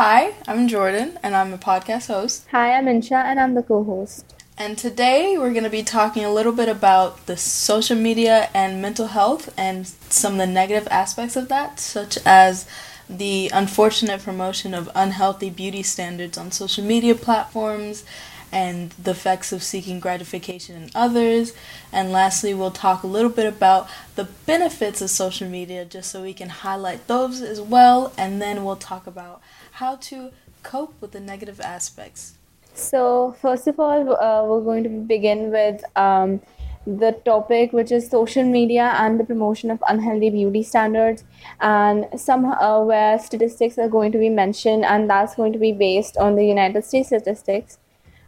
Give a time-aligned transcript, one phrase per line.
[0.00, 2.46] Hi, I'm Jordan, and I'm a podcast host.
[2.52, 4.32] Hi, I'm Insha, and I'm the co host.
[4.56, 8.80] And today we're going to be talking a little bit about the social media and
[8.80, 12.64] mental health and some of the negative aspects of that, such as
[13.10, 18.04] the unfortunate promotion of unhealthy beauty standards on social media platforms
[18.52, 21.54] and the effects of seeking gratification in others.
[21.90, 26.22] And lastly, we'll talk a little bit about the benefits of social media just so
[26.22, 28.12] we can highlight those as well.
[28.16, 29.42] And then we'll talk about
[29.78, 30.30] how to
[30.62, 32.34] cope with the negative aspects.
[32.74, 36.40] So, first of all, uh, we're going to begin with um,
[36.86, 41.24] the topic, which is social media and the promotion of unhealthy beauty standards,
[41.60, 45.72] and some uh, where statistics are going to be mentioned, and that's going to be
[45.72, 47.78] based on the United States statistics.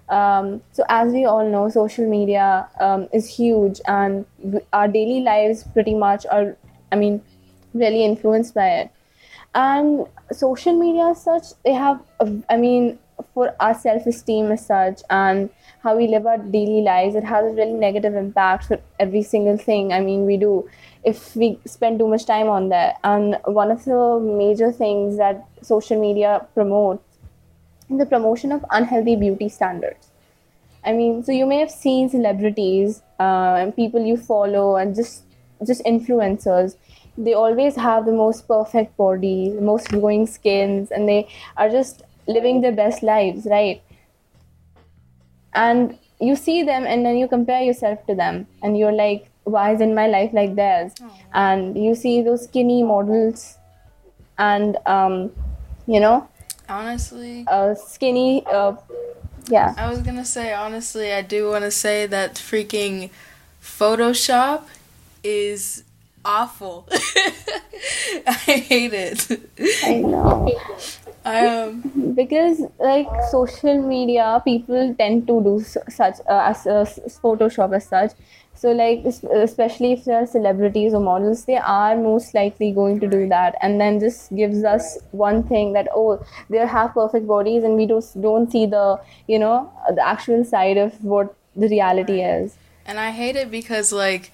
[0.09, 4.25] Um, so, as we all know, social media um, is huge, and
[4.73, 6.57] our daily lives pretty much are,
[6.93, 7.23] I mean,
[7.75, 8.91] really influenced by it
[9.55, 12.01] and social media as such they have
[12.49, 12.99] i mean
[13.35, 15.51] for our self-esteem as such and
[15.83, 19.57] how we live our daily lives it has a really negative impact for every single
[19.57, 19.93] thing.
[19.93, 20.69] I mean we do
[21.05, 22.95] if we spend too much time on there.
[23.05, 27.03] And one of the major things that social media promotes
[27.89, 30.09] is the promotion of unhealthy beauty standards.
[30.85, 35.25] I mean so you may have seen celebrities uh, and people you follow and just
[35.67, 36.77] just influencers
[37.21, 42.03] they always have the most perfect body, the most glowing skins, and they are just
[42.27, 43.83] living their best lives, right?
[45.53, 49.73] And you see them and then you compare yourself to them, and you're like, why
[49.75, 50.93] isn't my life like theirs?
[51.35, 53.59] And you see those skinny models,
[54.39, 55.31] and um,
[55.87, 56.29] you know,
[56.69, 58.77] honestly, uh, skinny, uh,
[59.49, 59.75] yeah.
[59.77, 63.11] I was gonna say honestly, I do want to say that freaking
[63.63, 64.63] Photoshop
[65.23, 65.85] is
[66.25, 66.89] awful.
[68.27, 69.29] I hate it.
[69.85, 70.53] I know.
[71.25, 76.85] Um, because like social media, people tend to do such uh, as uh,
[77.23, 78.13] Photoshop as such.
[78.55, 83.27] So like especially if they're celebrities or models, they are most likely going to do
[83.29, 87.77] that, and then this gives us one thing that oh they have perfect bodies, and
[87.77, 92.57] we don't don't see the you know the actual side of what the reality is.
[92.85, 94.33] And I hate it because like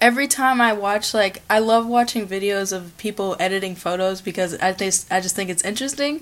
[0.00, 4.72] every time I watch like I love watching videos of people editing photos because I
[4.72, 6.20] just I just think it's interesting.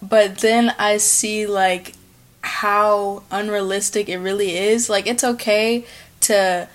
[0.00, 1.94] But then I see like
[2.42, 4.90] how unrealistic it really is.
[4.90, 5.84] Like it's okay
[6.20, 6.68] to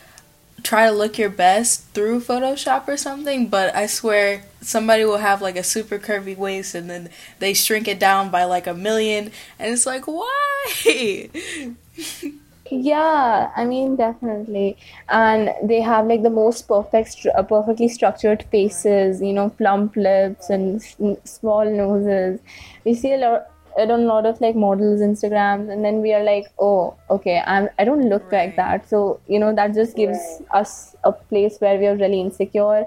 [0.63, 5.41] try to look your best through Photoshop or something, but I swear somebody will have
[5.41, 7.09] like a super curvy waist and then
[7.39, 11.29] they shrink it down by like a million and it's like why?
[12.71, 14.77] Yeah, I mean definitely,
[15.09, 19.21] and they have like the most perfect, uh, perfectly structured faces.
[19.21, 20.81] You know, plump lips and
[21.23, 22.39] small noses.
[22.85, 26.47] We see a lot, a lot of like models Instagrams, and then we are like,
[26.59, 28.47] oh, okay, I'm I don't look right.
[28.47, 28.89] like that.
[28.89, 30.19] So you know that just gives
[30.51, 32.85] us a place where we are really insecure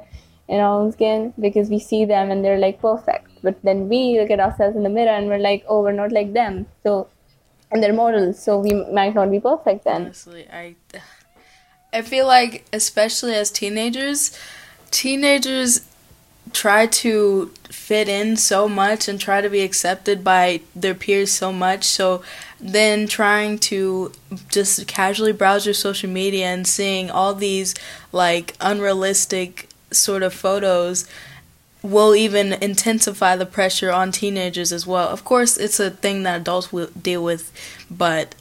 [0.49, 4.19] in our own skin because we see them and they're like perfect, but then we
[4.21, 6.67] look at ourselves in the mirror and we're like, oh, we're not like them.
[6.83, 7.09] So
[7.71, 10.03] and they're models, so we might not be perfect then.
[10.03, 10.77] Honestly, I
[11.93, 14.39] I feel like especially as teenagers,
[14.91, 15.83] teenagers
[16.53, 21.53] try to fit in so much and try to be accepted by their peers so
[21.53, 22.23] much so
[22.61, 24.11] then trying to
[24.49, 27.75] just casually browse your social media and seeing all these
[28.13, 31.09] like unrealistic sort of photos
[31.83, 35.09] will even intensify the pressure on teenagers as well.
[35.09, 37.53] Of course, it's a thing that adults will deal with,
[37.91, 38.35] but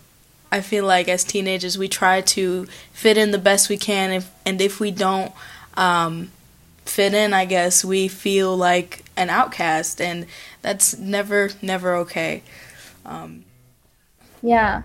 [0.51, 4.31] I feel like as teenagers we try to fit in the best we can, if,
[4.45, 5.31] and if we don't
[5.75, 6.31] um,
[6.85, 10.25] fit in, I guess we feel like an outcast, and
[10.61, 12.43] that's never, never okay.
[13.05, 13.45] Um,
[14.41, 14.81] yeah.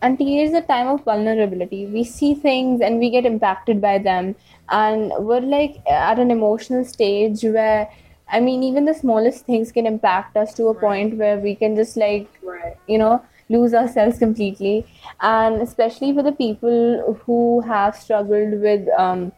[0.00, 1.86] And teenage is a time of vulnerability.
[1.86, 4.36] We see things and we get impacted by them
[4.70, 7.88] and we're like at an emotional stage where
[8.30, 10.80] i mean even the smallest things can impact us to a right.
[10.80, 12.76] point where we can just like right.
[12.86, 14.86] you know lose ourselves completely
[15.20, 19.32] and especially for the people who have struggled with um,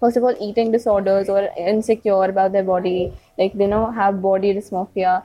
[0.00, 4.52] first of all eating disorders or insecure about their body like they know have body
[4.52, 5.22] dysmorphia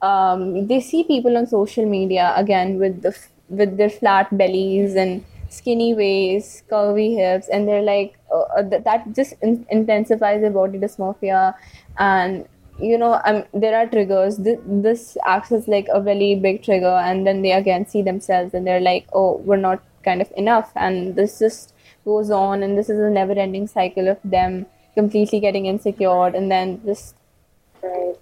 [0.00, 3.14] um, they see people on social media again with the
[3.48, 9.34] with their flat bellies and skinny waist, curvy hips, and they're like uh, that, just
[9.42, 11.54] in- intensifies the body dysmorphia,
[11.98, 12.46] and
[12.78, 14.36] you know um, there are triggers.
[14.36, 18.54] This, this acts as like a really big trigger, and then they again see themselves
[18.54, 21.72] and they're like, oh, we're not kind of enough, and this just
[22.04, 26.80] goes on, and this is a never-ending cycle of them completely getting insecure, and then
[26.84, 27.14] just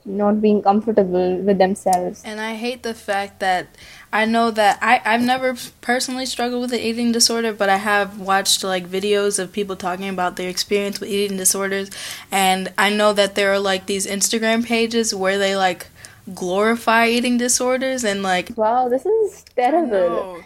[0.04, 2.22] not being comfortable with themselves.
[2.24, 3.68] And I hate the fact that
[4.12, 8.18] I know that I, I've never personally struggled with an eating disorder, but I have
[8.18, 11.90] watched like videos of people talking about their experience with eating disorders.
[12.30, 15.86] And I know that there are like these Instagram pages where they like
[16.34, 20.40] glorify eating disorders and like wow this is terrible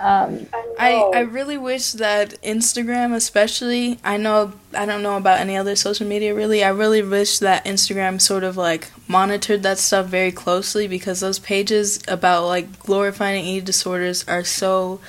[0.00, 0.46] um,
[0.78, 5.76] I, I really wish that Instagram, especially, I know I don't know about any other
[5.76, 6.64] social media really.
[6.64, 11.38] I really wish that Instagram sort of like monitored that stuff very closely because those
[11.38, 15.00] pages about like glorifying eating disorders are so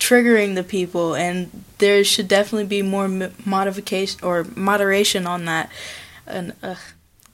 [0.00, 5.70] triggering the people, and there should definitely be more modification or moderation on that.
[6.26, 6.74] And uh,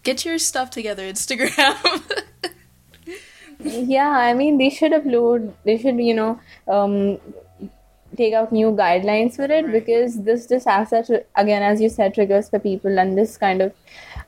[0.03, 2.03] get your stuff together, Instagram.
[3.61, 6.39] yeah i mean they should upload they should you know
[6.69, 7.19] um,
[8.17, 9.73] take out new guidelines for it right.
[9.73, 13.63] because this just as such again as you said triggers for people and this kind
[13.63, 13.73] of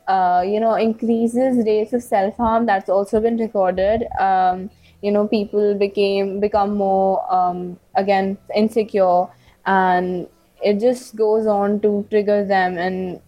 [0.08, 4.70] uh, you know increases rates of self-harm that's also been recorded um,
[5.02, 9.26] you know people became become more um, again insecure
[9.66, 10.26] and
[10.62, 13.20] it just goes on to trigger them and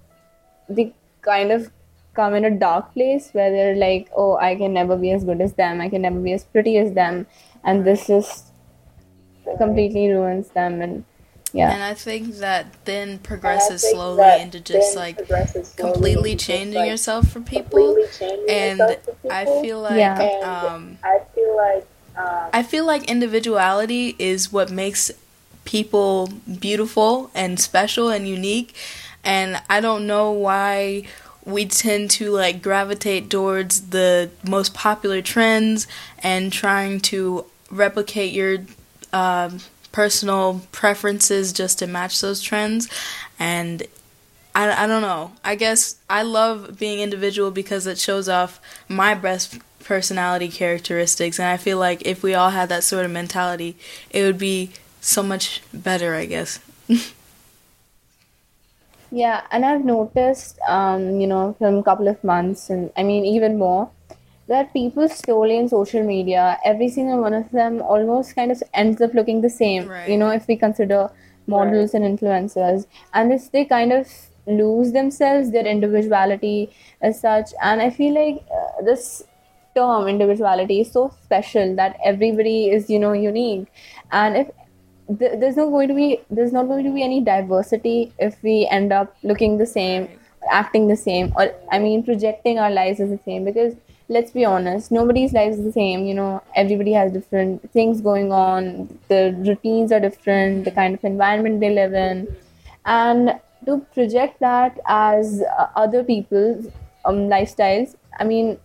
[0.69, 0.93] they
[1.23, 1.71] kind of
[2.15, 5.41] come in a dark place where they're like, oh, I can never be as good
[5.41, 7.27] as them, I can never be as pretty as them,
[7.65, 8.47] and this just
[9.59, 11.05] completely ruins them and
[11.53, 11.73] yeah.
[11.73, 15.19] And I think that then progresses slowly into just like
[15.77, 17.97] completely changing like yourself for people.
[18.49, 19.33] And for people.
[19.33, 20.69] I feel like yeah.
[20.73, 21.87] um, I feel like
[22.17, 25.11] um, I feel like individuality is what makes
[25.65, 26.29] people
[26.61, 28.75] beautiful and special and unique.
[29.25, 31.05] And I don't know why
[31.45, 35.87] we tend to like gravitate towards the most popular trends
[36.23, 38.59] and trying to replicate your
[39.13, 39.59] um,
[39.93, 42.89] personal preferences just to match those trends.
[43.39, 43.83] And
[44.55, 45.33] I, I don't know.
[45.45, 51.39] I guess i love being individual because it shows off my best personality characteristics.
[51.39, 53.77] And i feel like if we all had that sort of mentality
[54.11, 54.71] it would be
[55.01, 56.61] so much better i guess
[59.13, 63.25] Yeah, and I've noticed, um, you know, from a couple of months, and I mean,
[63.25, 63.91] even more,
[64.47, 69.01] that people slowly in social media, every single one of them almost kind of ends
[69.01, 70.09] up looking the same, right.
[70.09, 71.11] you know, if we consider
[71.47, 72.03] models right.
[72.03, 72.87] and influencers.
[73.15, 74.09] And this, they kind of
[74.47, 76.71] lose themselves, their individuality
[77.01, 77.51] as such.
[77.63, 79.23] And I feel like uh, this
[79.77, 83.69] term individuality is so special that everybody is, you know, unique.
[84.11, 84.51] And if
[85.19, 88.67] th- there's not going to be there's not going to be any diversity if we
[88.71, 90.09] end up looking the same
[90.51, 93.45] acting the same or i mean projecting our lives as the same.
[93.45, 93.75] Because
[94.09, 96.43] let's be honest nobody's lives is the same you know.
[96.57, 98.99] Everybody has different things going on.
[99.09, 100.65] The routines are different.
[100.65, 102.37] The kind of environment they live in.
[102.85, 106.67] And to project that as uh, other people's
[107.05, 108.59] um, lifestyles i mean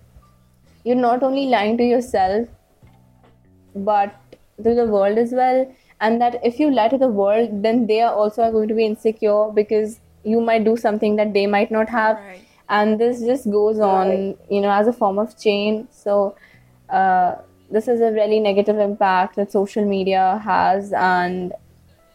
[0.83, 2.47] you're not only lying to yourself
[3.75, 4.15] but
[4.63, 5.65] to the world as well
[6.01, 8.85] and that if you lie to the world then they are also going to be
[8.85, 12.17] insecure because you might do something that they might not have.
[12.17, 12.41] Right.
[12.75, 14.37] and this just goes on right.
[14.49, 16.35] you know as a form of chain so
[16.89, 17.35] uh,
[17.69, 21.53] this is a really negative impact that social media has and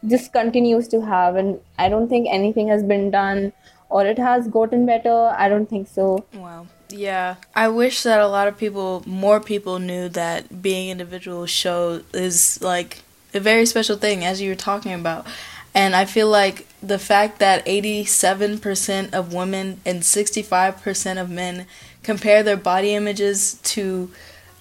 [0.07, 1.37] just continues to have.
[1.37, 3.53] And i don't think anything has been done
[3.89, 5.35] or it has gotten better.
[5.37, 6.25] I don't think so.
[6.35, 6.67] Wow.
[6.91, 12.03] Yeah, I wish that a lot of people, more people, knew that being individual show
[12.13, 13.03] is like
[13.35, 15.27] a very special thing, as you were talking about.
[15.75, 21.67] And I feel like the fact that 87% of women and 65% of men
[22.03, 24.11] compare their body images to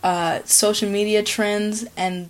[0.03, 2.29] uh, social media trends, and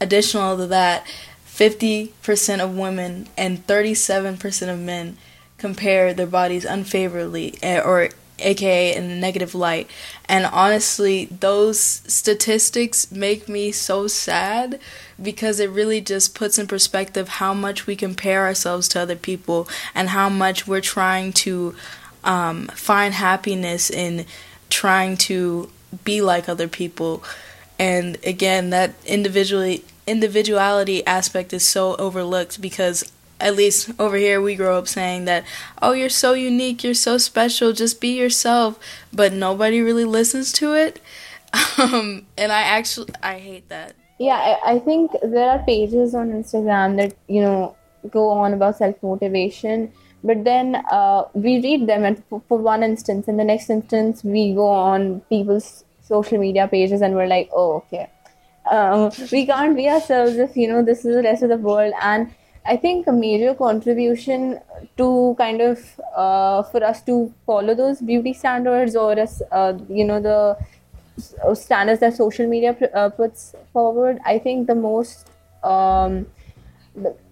[0.00, 1.06] additional to that,
[1.46, 5.16] 50% of women and 37% of men
[5.58, 9.88] compare their bodies unfavorably eh, or aka in a negative light.
[10.28, 14.78] And honestly, those statistics make me so sad
[15.20, 19.68] because it really just puts in perspective how much we compare ourselves to other people
[19.94, 21.74] and how much we're trying to
[22.24, 24.26] um, find happiness in
[24.68, 25.70] trying to
[26.04, 27.22] be like other people.
[27.78, 34.54] And again, that individually individuality aspect is so overlooked because at least over here we
[34.54, 35.44] grow up saying that
[35.82, 38.78] oh you're so unique you're so special just be yourself.
[39.12, 41.00] But nobody really listens to it.
[41.78, 46.30] Um, and i actually i hate that yeah I, I think there are pages on
[46.30, 47.76] instagram that you know
[48.10, 49.92] go on about self-motivation
[50.24, 54.24] but then uh, we read them and for, for one instance in the next instance
[54.24, 58.10] we go on people's social media pages and we're like oh okay.
[58.70, 61.94] Um, we can't be ourselves if you know this is the rest of the world.
[62.02, 64.58] And I think a major contribution
[64.96, 65.78] to kind of
[66.16, 70.58] uh, for us to follow those beauty standards or as uh, you know the
[71.54, 74.18] standards that social media uh, puts forward.
[74.24, 75.30] I think the most
[75.62, 76.26] um,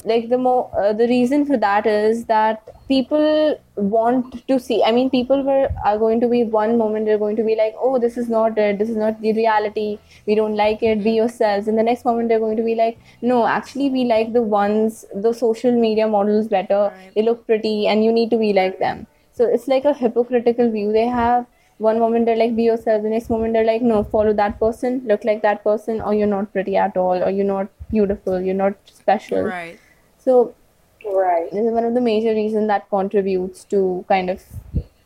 [0.05, 4.91] like the more uh, the reason for that is that people want to see i
[4.93, 7.99] mean people were are going to be one moment they're going to be like oh
[7.99, 11.67] this is not it this is not the reality we don't like it be yourselves
[11.67, 15.07] and the next moment they're going to be like no actually we like the ones
[15.15, 17.15] the social media models better Right.
[17.15, 20.71] they look pretty and you need to be like them so it's like a hypocritical
[20.71, 21.47] view they have
[21.79, 25.03] one moment they're like be yourself the next moment they're like no follow that person
[25.07, 28.55] look like that person or you're not pretty at all or you're not beautiful you're
[28.55, 29.79] not special Right.
[30.19, 30.55] so
[31.07, 31.51] Right.
[31.51, 34.43] this is one of the major reasons that contributes to kind of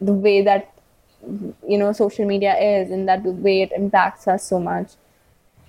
[0.00, 0.72] the way that
[1.66, 4.92] you know social media is and that the way it impacts us so much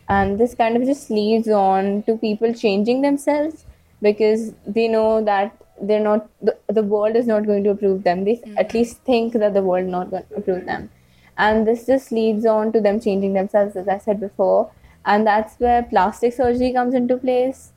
[0.08, 3.65] and this kind of just leads on to people changing themselves
[4.01, 8.24] because they know that they're not the, the world is not going to approve them.
[8.24, 10.90] They at least think that the world not going to approve them.
[11.38, 14.72] And this just leads on to them changing themselves as i said before.
[15.06, 17.72] And that's where plastic surgery comes into place.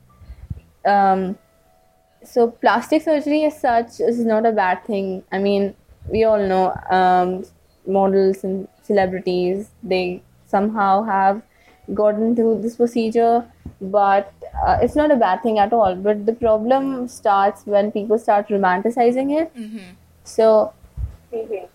[0.85, 1.37] Um,
[2.23, 5.23] so plastic surgery as such is not a bad thing.
[5.31, 5.75] I mean
[6.09, 7.45] we all know um,
[7.87, 11.41] models and celebrities they somehow have
[11.93, 13.43] gotten to this procedure
[13.81, 14.31] but
[14.65, 15.95] uh, it's not a bad thing at all.
[15.95, 19.53] But the problem starts when people start romanticizing it.
[19.55, 19.89] Mm-hmm.
[20.23, 20.73] so
[21.33, 21.67] Mhm.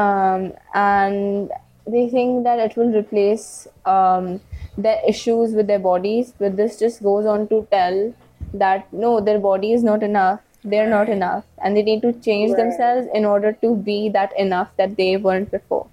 [0.00, 1.50] um, and
[1.86, 4.40] they think that it will replace um,
[4.78, 6.32] their issues with their bodies.
[6.38, 8.14] But this just goes on to tell
[8.54, 10.40] that no their body is not enough.
[10.62, 11.44] They're not enough.
[11.64, 12.58] And they need to change Right.
[12.58, 15.86] themselves in order to be that enough that they weren't before.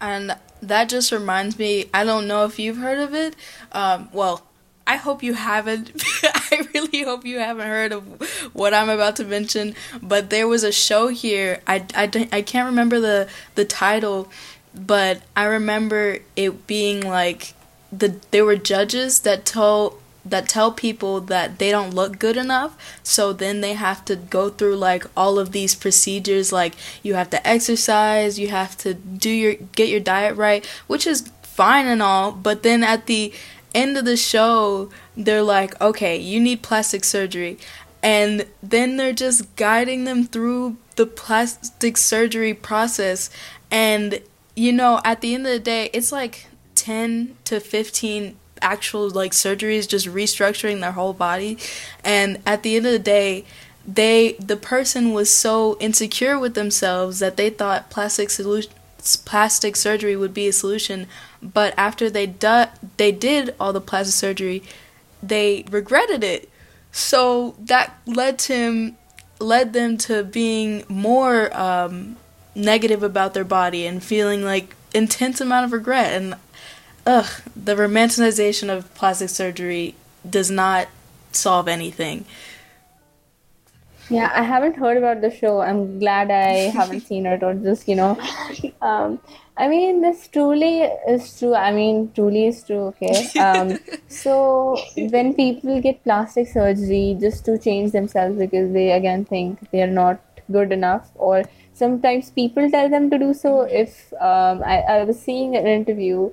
[0.00, 3.36] And that just reminds me, I don't know if you've heard of it.
[3.72, 4.42] Um, well,
[4.86, 6.02] I hope you haven't.
[6.22, 9.74] I really hope you haven't heard of what I'm about to mention.
[10.02, 11.60] But there was a show here.
[11.66, 14.30] I, I, I can't remember the, the title,
[14.74, 17.54] but I remember it being like
[17.90, 22.76] the there were judges that told that tell people that they don't look good enough.
[23.02, 27.30] So then they have to go through like all of these procedures like you have
[27.30, 32.02] to exercise you have to do your get your diet right which is fine and
[32.02, 33.32] all but then at the
[33.74, 37.58] end of the show they're like okay you need plastic surgery.
[38.00, 43.28] And then they're just guiding them through the plastic surgery process.
[43.72, 44.20] And
[44.54, 49.32] you know at the end of the day it's like 10 to 15 actual like
[49.32, 51.58] surgeries just restructuring their whole body.
[52.04, 53.44] And at the end of the day
[53.86, 58.72] they the person was so insecure with themselves that they thought plastic solution
[59.24, 61.06] plastic surgery would be a solution.
[61.42, 64.62] But after they du- they did all the plastic surgery
[65.22, 66.48] they regretted it.
[66.92, 68.96] So that led to him
[69.40, 72.16] led them to being more um,
[72.54, 76.12] negative about their body and feeling like intense amount of regret.
[76.12, 76.34] And
[77.06, 79.94] ugh the romanticization of plastic surgery
[80.28, 80.88] does not
[81.32, 82.24] solve anything.
[84.10, 85.60] Yeah i haven't heard about the show.
[85.60, 88.18] I'm glad i haven't seen it or just you know.
[88.80, 89.20] Um,
[89.56, 90.82] i mean this truly
[91.16, 91.54] is true.
[91.54, 93.28] I mean truly is true okay?
[93.38, 93.78] Um,
[94.08, 99.94] so when people get plastic surgery just to change themselves because they again think they're
[100.02, 103.62] not good enough or sometimes people tell them to do so.
[103.62, 106.30] If um, I, I was seeing an interview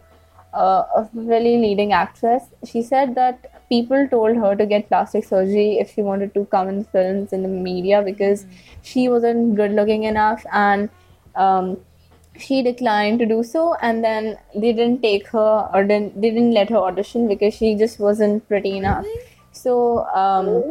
[0.55, 2.43] uh, a really leading actress.
[2.65, 6.69] She said that people told her to get plastic surgery if she wanted to come
[6.69, 8.45] in films in the media because
[8.81, 10.89] she wasn't good looking enough and
[11.35, 11.77] um,
[12.37, 16.51] she declined to do so and then they didn't take her or didn't, they didn't
[16.51, 19.05] let her audition because she just wasn't pretty enough.
[19.51, 20.63] So um,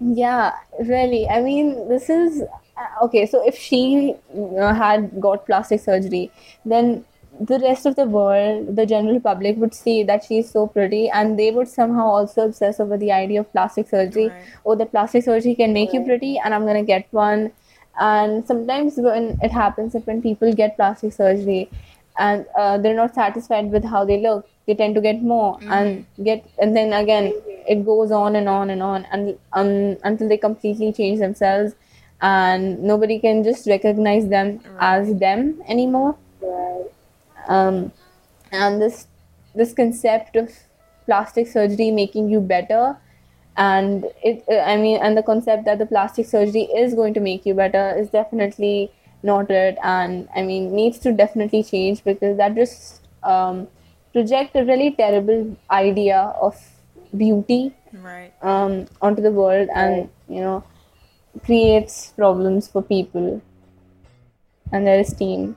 [0.00, 1.28] yeah really.
[1.28, 4.14] I mean this is uh, okay so if she
[4.60, 6.30] uh, had got plastic surgery
[6.64, 7.04] then
[7.40, 11.38] the rest of the world the general public would see that she's so pretty and
[11.38, 14.28] they would somehow also obsess over the idea of plastic surgery.
[14.28, 14.46] Right.
[14.66, 17.52] oh the plastic surgery can make you pretty and i'm gonna get one.
[18.00, 21.68] And sometimes when it happens that when people get plastic surgery
[22.16, 26.06] and uh, they're not satisfied with how they look they tend to get more and
[26.22, 27.32] get and then again
[27.66, 31.74] it goes on and on and on and um, until they completely change themselves
[32.20, 36.16] and nobody can just recognize them as them anymore.
[36.40, 36.86] Right.
[37.48, 37.92] Um,
[38.52, 39.06] and this
[39.54, 40.50] this concept of
[41.06, 42.96] plastic surgery making you better
[43.56, 47.46] and it i mean and the concept that the plastic surgery is going to make
[47.46, 48.90] you better is definitely
[49.22, 53.66] not it and i mean needs to definitely change because that just um,
[54.12, 56.56] project a really terrible idea of
[57.16, 60.62] beauty right um, onto the world and you know
[61.44, 63.40] creates problems for people
[64.72, 65.56] and their esteem.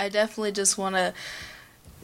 [0.00, 1.12] I definitely just want to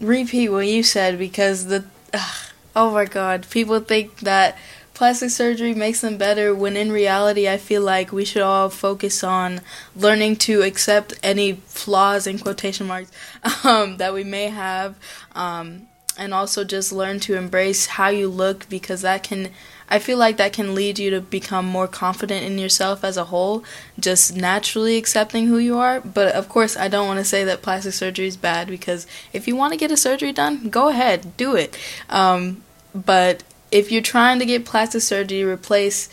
[0.02, 4.58] repeat what you said because the ugh, oh my god, people think that
[4.92, 9.24] plastic surgery makes them better when in reality I feel like we should all focus
[9.24, 9.62] on
[9.96, 13.10] learning to accept any flaws in quotation marks
[13.64, 14.96] um, that we may have
[15.34, 15.88] um,
[16.18, 19.50] and also just learn to embrace how you look because that can
[19.88, 23.26] I feel like that can lead you to become more confident in yourself as a
[23.26, 23.62] whole,
[23.99, 26.00] just naturally accepting who you are.
[26.00, 29.46] But of course, I don't want to say that plastic surgery is bad because if
[29.46, 31.78] you want to get a surgery done, go ahead, do it.
[32.11, 32.62] Um,
[32.94, 36.08] but if you're trying to get plastic surgery to replace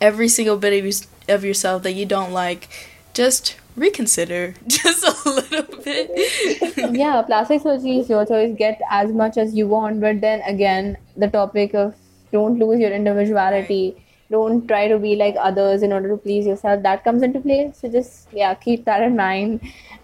[0.00, 2.68] every single bit of, of yourself that you don't like,
[3.12, 6.96] just reconsider just a little bit.
[6.96, 8.54] yeah, plastic surgery is your choice.
[8.56, 11.94] Get as much as you want, but then again, the topic of
[12.32, 13.96] don't lose your individuality.
[14.30, 16.82] Don't try to be like others in order to please yourself.
[16.82, 17.72] That comes into play.
[17.74, 19.60] So just yeah keep that in mind.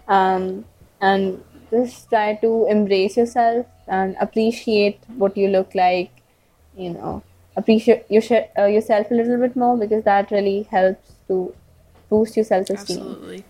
[0.07, 0.65] Um,
[1.01, 6.11] and just try to embrace yourself and appreciate what you look like
[6.77, 7.23] you know.
[7.55, 8.23] Appreciate your,
[8.57, 11.53] uh, yourself a little bit more because that really helps to
[12.09, 12.97] boost your self-esteem.
[12.97, 13.43] Absolutely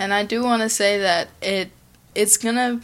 [0.00, 1.70] and i do want to say that it
[2.14, 2.80] it's gonna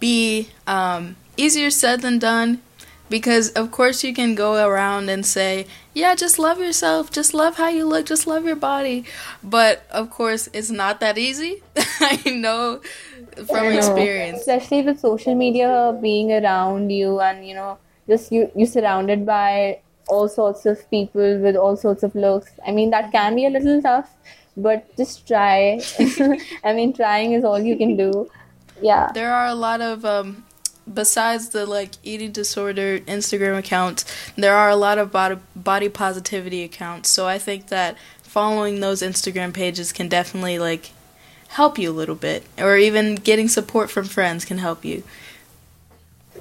[0.00, 2.60] be um, easier said than done
[3.08, 7.56] because of course you can go around and say, "Yeah, just love yourself, just love
[7.56, 9.04] how you look, just love your body."
[9.42, 11.62] But of course, it's not that easy.
[12.00, 12.80] I know
[13.46, 13.76] from know.
[13.76, 14.40] experience.
[14.40, 17.78] Especially with social media being around you and you know,
[18.08, 22.52] just you you surrounded by all sorts of people with all sorts of looks.
[22.66, 24.14] I mean, that can be a little tough,
[24.56, 25.80] but just try.
[26.64, 28.30] I mean, trying is all you can do.
[28.80, 29.10] Yeah.
[29.14, 30.44] There are a lot of um,
[30.92, 34.04] besides the like eating disorder Instagram accounts,
[34.36, 37.08] there are a lot of body body positivity accounts.
[37.08, 40.90] So I think that following those Instagram pages can definitely like
[41.48, 45.02] help you a little bit, or even getting support from friends can help you.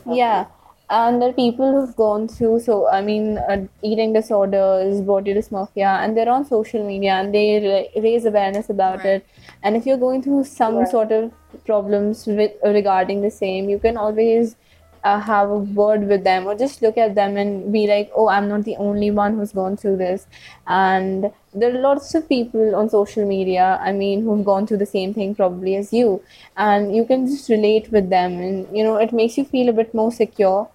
[0.05, 0.47] Yeah,
[0.89, 6.03] and there are people who've gone through so I mean uh, eating disorders, body dysmorphia,
[6.03, 9.05] and they're on social media and they raise awareness about right.
[9.05, 9.27] it.
[9.63, 10.87] And if you're going through some right.
[10.87, 11.31] sort of
[11.65, 14.55] problems with regarding the same you can always
[15.03, 18.27] uh, have a word with them or just look at them and be like oh
[18.29, 20.27] i'm not the only one who's gone through this.
[20.67, 24.85] And there are lots of people on social media i mean who've gone through the
[24.85, 26.21] same thing probably as you.
[26.57, 29.73] And you can just relate with them and you know it makes you feel a
[29.73, 30.69] bit more secure.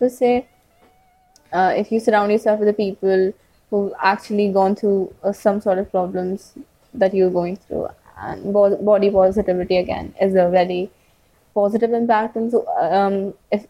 [0.00, 0.46] To say
[1.52, 3.32] uh, if you surround yourself with the people
[3.70, 6.54] who've actually gone through uh, some sort of problems
[6.94, 7.88] that you're going through
[8.20, 10.90] and body positivity again is a very
[11.58, 13.66] positive impact in so, um, if,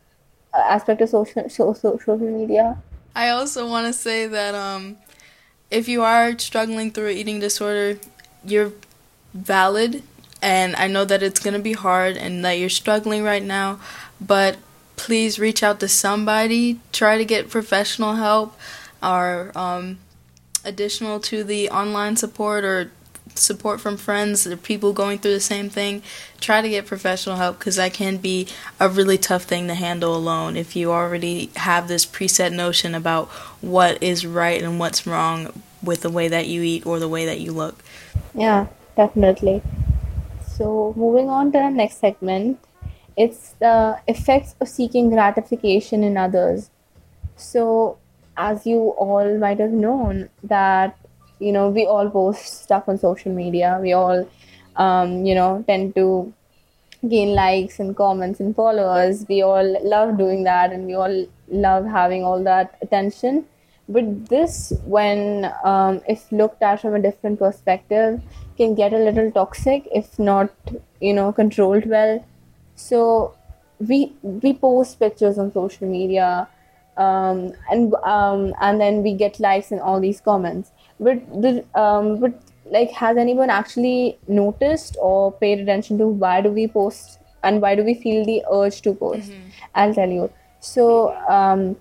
[0.55, 2.67] uh, aspect of social, social social media.
[3.15, 4.97] I also want to say that um,
[5.71, 7.99] if you are struggling through eating disorder,
[8.45, 8.73] you're
[9.35, 10.03] valid,
[10.41, 13.81] and I know that it's gonna be hard and that you're struggling right now,
[14.21, 14.57] but
[14.97, 16.81] please reach out to somebody.
[16.93, 18.51] Try to get professional help,
[19.03, 19.99] or um,
[20.65, 22.91] additional to the online support or
[23.39, 26.03] support from friends or people going through the same thing,
[26.41, 28.49] try to get professional help because that can be
[28.79, 33.29] a really tough thing to handle alone if you already have this preset notion about
[33.61, 37.25] what is right and what's wrong with the way that you eat or the way
[37.25, 37.83] that you look.
[38.35, 39.63] Yeah, definitely.
[40.47, 42.59] So, moving on to the next segment,
[43.17, 46.71] it's the effects of seeking gratification in others.
[47.37, 47.99] So,
[48.37, 50.97] as you all might have known, that
[51.39, 53.79] you know we all post stuff on social media.
[53.81, 54.29] We all
[54.77, 56.33] um, you know tend to
[57.09, 59.25] gain likes and comments and followers.
[59.29, 63.47] We all love doing that and we all love having all that attention.
[63.89, 68.21] But this when um, if looked at from a different perspective
[68.57, 70.51] can get a little toxic if not
[71.01, 72.25] you know controlled well.
[72.75, 73.35] So
[73.79, 76.49] we we post pictures on social media
[76.97, 82.19] um, and um, and then we get likes and all these comments but the um,
[82.21, 82.33] but
[82.71, 87.75] like has anyone actually noticed or paid attention to why do we post and why
[87.75, 89.49] do we feel the urge to post mm-hmm.
[89.75, 90.31] i'll tell you
[90.61, 91.77] so um,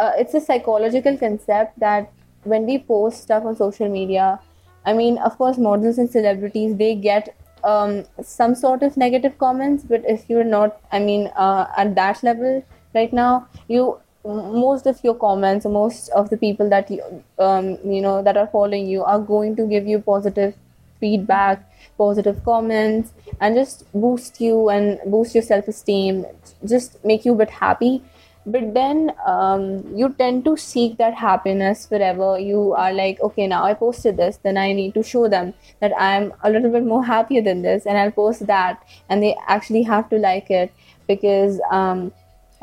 [0.00, 2.12] uh, it's a psychological concept that
[2.44, 4.38] when we post stuff on social media
[4.86, 9.84] i mean of course models and celebrities they get um, some sort of negative comments
[9.84, 12.62] but if you're not i mean uh, at that level
[12.94, 17.02] right now you most of your comments most of the people that you
[17.38, 20.54] um, you know that are following you are going to give you positive
[21.00, 26.24] feedback positive comments and just boost you and boost your self-esteem
[26.64, 28.02] just make you a bit happy.
[28.46, 32.38] But then um, you tend to seek that happiness forever.
[32.38, 35.92] You are like okay now i posted this then i need to show them that
[35.98, 39.82] i'm a little bit more happier than this and i'll post that and they actually
[39.82, 40.72] have to like it
[41.08, 42.12] because um,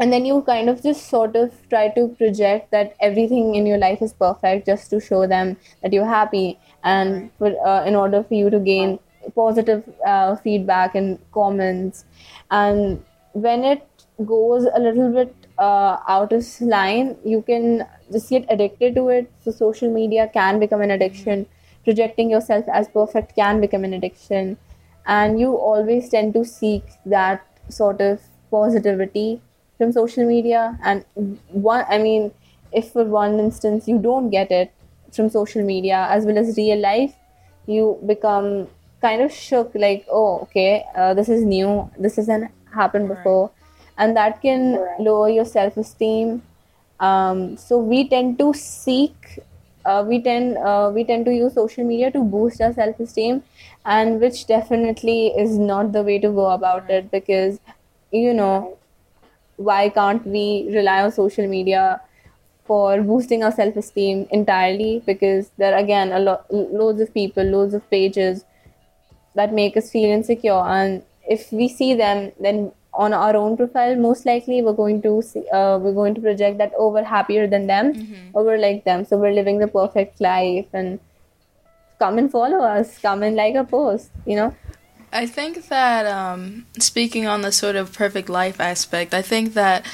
[0.01, 3.77] and then you kind of just sort of try to project that everything in your
[3.77, 6.59] life is perfect just to show them that you're happy.
[6.83, 8.97] And for, uh, in order for you to gain
[9.35, 12.05] positive uh, feedback and comments.
[12.49, 13.87] And when it
[14.25, 19.31] goes a little bit uh, out of line, you can just get addicted to it.
[19.43, 21.45] So social media can become an addiction.
[21.83, 24.57] Projecting yourself as perfect can become an addiction,
[25.07, 28.19] and you always tend to seek that sort of
[28.51, 29.41] positivity
[29.81, 30.77] from social media.
[30.83, 31.05] And
[31.69, 32.31] one, I mean,
[32.71, 34.71] if for one instance you don't get it
[35.11, 37.15] from social media as well as real life,
[37.67, 38.67] you become
[39.01, 39.71] kind of shook.
[39.75, 41.89] Like, oh, okay, uh, this is new.
[41.97, 43.51] This hasn't happened before
[43.97, 46.41] and that can lower your self esteem.
[46.99, 49.39] Um, so we tend to seek,
[49.85, 53.43] uh, we tend uh, we tend to use social media to boost our self esteem,
[53.85, 57.59] and which definitely is not the way to go about it because
[58.11, 58.77] you know
[59.69, 62.01] why can't we rely on social media
[62.65, 65.03] for boosting our self esteem entirely?
[65.05, 68.45] Because there are again a lot loads of people, loads of pages
[69.35, 70.61] that make us feel insecure.
[70.77, 75.21] And if we see them then on our own profile most likely we're going to
[75.21, 78.29] see, uh, we're going to project that oh we're happier than them mm-hmm.
[78.33, 79.05] or we're like them.
[79.05, 80.99] So we're living the perfect life and
[82.01, 84.53] come and follow us come and like a post you know
[85.11, 89.85] i think that um, speaking on the sort of perfect life aspect i think that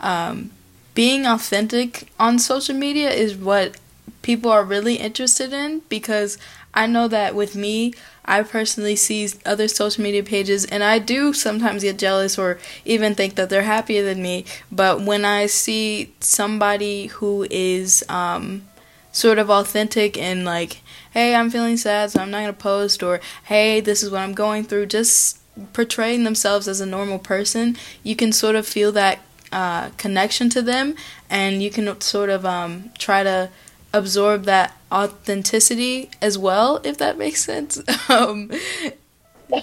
[0.00, 0.50] um,
[0.94, 3.76] being authentic on social media is what
[4.22, 6.38] people are really interested in because
[6.74, 7.92] i know that with me
[8.30, 13.16] I personally see other social media pages and I do sometimes get jealous or even
[13.16, 14.44] think that they're happier than me.
[14.70, 18.68] But when I see somebody who is um,
[19.10, 20.80] sort of authentic and like,
[21.12, 24.20] hey, I'm feeling sad, so I'm not going to post, or hey, this is what
[24.20, 25.40] I'm going through, just
[25.72, 29.20] portraying themselves as a normal person, you can sort of feel that
[29.52, 30.94] uh, connection to them
[31.28, 33.50] and you can sort of um, try to
[33.92, 37.82] absorb that authenticity as well, if that makes sense.
[38.08, 38.50] um,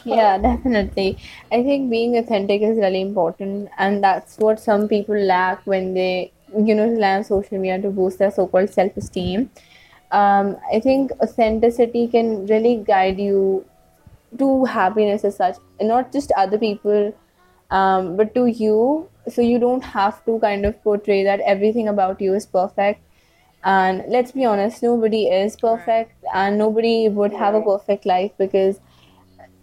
[0.04, 1.18] yeah, definitely.
[1.52, 6.34] I think being authentic is really important, and that's what some people lack when they,
[6.54, 9.50] you know, rely on social media to boost their so-called self-esteem.
[10.12, 13.66] Um, I think authenticity can really guide you
[14.38, 17.14] to happiness as such, and not just other people,
[17.72, 19.10] um, but to you.
[19.30, 23.02] So you don't have to kind of portray that everything about you is perfect.
[23.64, 28.80] And let's be honest nobody is perfect and nobody would have a perfect life because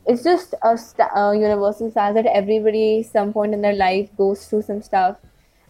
[0.07, 4.47] it's just a, st- a universal fact that everybody some point in their life goes
[4.47, 5.17] through some stuff.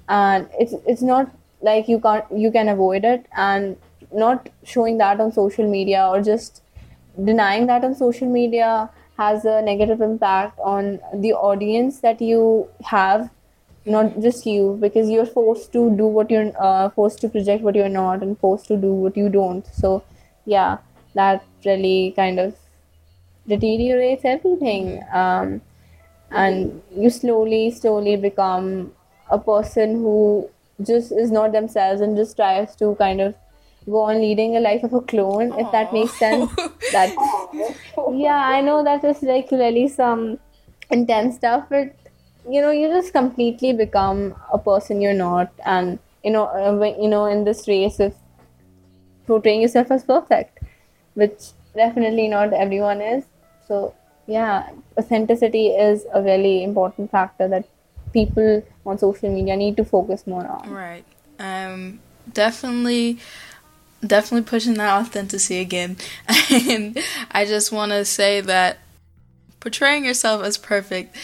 [0.08, 1.30] And it's it's not
[1.62, 3.26] like you can't you can avoid it.
[3.36, 3.76] And
[4.14, 6.62] not showing that on social media or just
[7.24, 13.30] denying that on social media has a negative impact on the audience that you have
[13.86, 17.74] not just you because you're forced to do what you're uh, forced to project what
[17.74, 19.66] you're not and forced to do what you don't.
[19.66, 20.02] So
[20.46, 20.78] yeah
[21.14, 22.54] that really kind of
[23.46, 25.02] deteriorates everything.
[25.12, 25.60] Um,
[26.30, 28.92] and you slowly slowly become
[29.30, 30.48] a person who
[30.82, 33.34] just is not themselves and just tries to kind of
[33.86, 35.60] go on leading a life of a clone Aww.
[35.60, 36.50] if that makes sense.
[36.92, 37.14] That
[38.12, 40.38] yeah i know that is like really some
[40.90, 41.94] intense stuff but
[42.48, 45.52] you know you just completely become a person you're not.
[45.64, 48.14] And you know uh, you know in this race of
[49.26, 50.58] portraying yourself as perfect
[51.14, 53.24] which definitely not everyone is.
[53.66, 53.94] So
[54.26, 57.68] yeah authenticity is a really important factor that
[58.12, 60.70] people on social media need to focus more on.
[60.70, 61.04] Right.
[61.38, 62.00] Um
[62.32, 63.18] definitely
[64.06, 65.96] definitely pushing that authenticity again.
[66.50, 66.98] And
[67.30, 68.78] i just want to say that
[69.60, 71.16] portraying yourself as perfect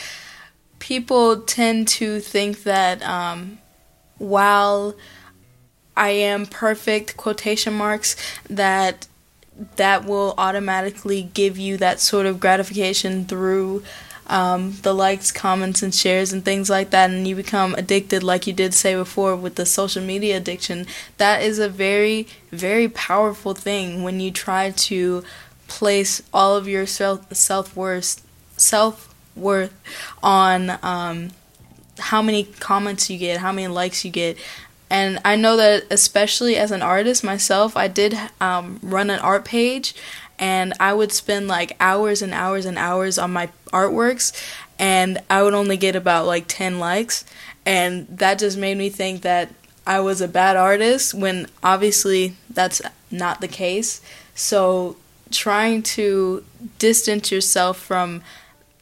[0.78, 3.58] people tend to think that um,
[4.18, 4.96] while
[5.96, 8.16] I am perfect quotation marks
[8.48, 9.06] that
[9.76, 13.82] that will automatically give you that sort of gratification through
[14.30, 18.46] um, the likes, comments, and shares and things like that, and you become addicted, like
[18.46, 20.86] you did say before with the social media addiction.
[21.18, 25.24] That is a very, very powerful thing when you try to
[25.66, 28.24] place all of your self worth
[28.56, 29.74] self worth
[30.22, 31.30] on um,
[31.98, 34.38] how many comments you get, how many likes you get.
[34.92, 39.44] And I know that, especially as an artist myself, I did um, run an art
[39.44, 39.94] page
[40.40, 44.32] and I would spend like hours and hours and hours on my artworks.
[44.78, 47.26] and I would only get about like 10 likes.
[47.66, 49.52] And that just made me think that
[49.86, 54.00] I was a bad artist when obviously that's not the case.
[54.34, 54.96] So
[55.30, 56.42] trying to
[56.78, 58.22] distance yourself from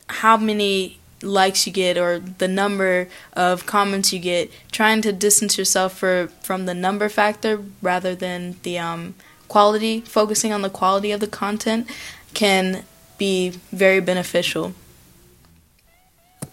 [0.07, 5.59] how many likes you get or the number of comments you get trying to distance
[5.59, 9.17] yourself for from the number factor rather than the um,
[9.49, 11.89] quality focusing on the quality of the content
[12.35, 12.85] can
[13.17, 14.75] be very beneficial.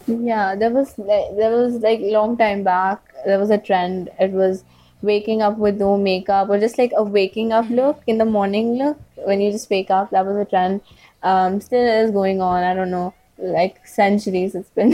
[0.07, 4.09] Yeah there was like, there was like long time back there was a trend.
[4.19, 4.63] It was
[5.01, 8.77] waking up with no makeup or just like a waking up look in the morning
[8.77, 10.81] look when you just wake up that was a trend.
[11.23, 14.93] Um, still is going on i don't know like centuries it's been.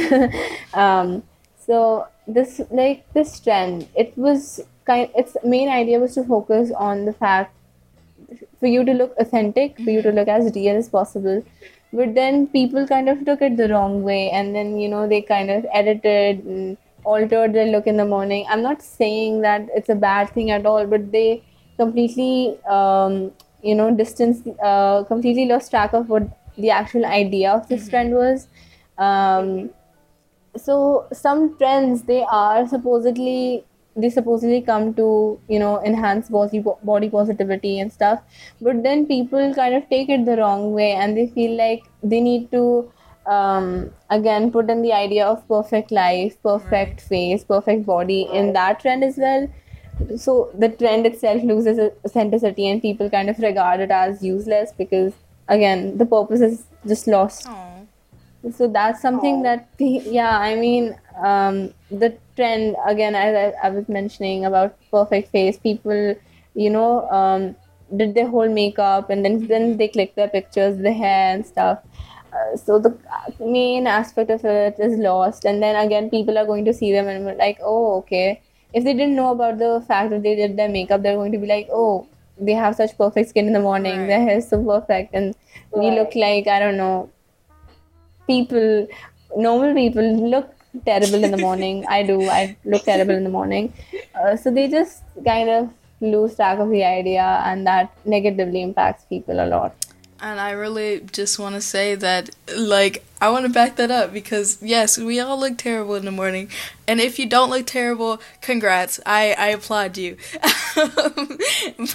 [0.73, 1.23] Um,
[1.65, 7.05] so this like this trend it was kind its main idea was to focus on
[7.05, 7.53] the fact
[8.59, 11.43] for you to look authentic for you to look as real as possible.
[11.93, 15.21] But then people kind of took it the wrong way and then you know they
[15.21, 18.45] kind of edited and altered their look in the morning.
[18.49, 21.43] I'm not saying that it's a bad thing at all but they
[21.77, 26.23] completely um, you know distance uh, completely lost track of what
[26.57, 27.89] the actual idea of this mm-hmm.
[27.89, 28.47] trend was.
[28.97, 29.71] Um,
[30.55, 37.09] so some trends they are supposedly they supposedly come to you know enhance body body
[37.09, 38.21] positivity and stuff
[38.61, 42.21] but then people kind of take it the wrong way and they feel like they
[42.21, 42.89] need to
[43.25, 48.79] um, again put in the idea of perfect life perfect face perfect body in that
[48.79, 49.47] trend as well.
[50.17, 55.13] So the trend itself loses authenticity and people kind of regard it as useless because
[55.47, 57.45] again the purpose is just lost.
[57.45, 57.70] Aww.
[58.49, 59.43] So that's something Aww.
[59.43, 65.31] that yeah i mean um, the trend again as I, I, was mentioning about perfect
[65.31, 66.15] face people
[66.55, 67.55] you know um,
[67.95, 71.79] did their whole makeup and then then they click their pictures the hair and stuff
[72.33, 72.97] uh, so the
[73.39, 77.07] main aspect of it is lost and then again people are going to see them
[77.07, 78.41] and like oh okay
[78.73, 81.37] if they didn't know about the fact that they did their makeup they're going to
[81.37, 82.07] be like oh
[82.39, 84.07] they have such perfect skin in the morning right.
[84.07, 85.35] their hair is so perfect and
[85.71, 85.83] right.
[85.83, 87.09] we look like i don't know
[88.33, 88.87] people
[89.47, 90.49] normal people look
[90.85, 91.85] terrible in the morning.
[91.97, 92.17] I do.
[92.39, 93.73] I look terrible in the morning.
[94.15, 95.69] Uh, so they just kind of
[96.01, 99.75] lose track of the idea, and that negatively impacts people a lot.
[100.21, 104.13] And I really just want to say that, like, I want to back that up
[104.13, 106.49] because, yes, we all look terrible in the morning.
[106.87, 108.99] And if you don't look terrible, congrats.
[109.05, 110.17] I, I applaud you.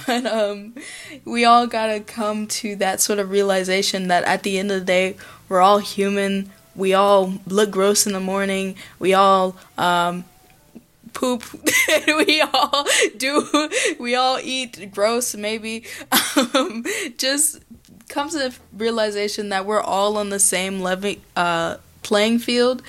[0.05, 0.75] but um,
[1.23, 4.81] we all got to come to that sort of realization that at the end of
[4.81, 5.15] the day,
[5.47, 8.75] we're all human we all look gross in the morning.
[8.99, 10.25] We all um,
[11.13, 11.43] poop.
[12.07, 12.85] we all
[13.17, 13.69] do.
[13.99, 15.35] We all eat gross.
[15.35, 15.85] Maybe
[16.53, 16.85] um,
[17.17, 17.59] just
[18.07, 22.81] comes to the realization that we're all on the same level uh, playing field,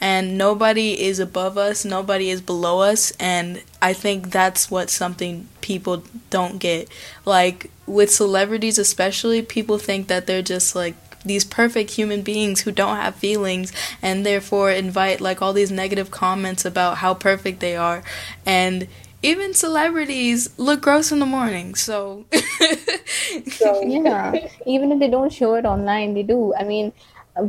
[0.00, 1.84] and nobody is above us.
[1.84, 6.88] Nobody is below us, and I think that's what something people don't get.
[7.24, 12.70] Like with celebrities, especially, people think that they're just like these perfect human beings who
[12.70, 17.74] don't have feelings and therefore invite like all these negative comments about how perfect they
[17.76, 18.02] are
[18.44, 18.86] and
[19.26, 22.24] even celebrities look gross in the morning so,
[23.52, 24.48] so yeah.
[24.66, 26.54] Even if they don't show it online they do.
[26.54, 26.92] I mean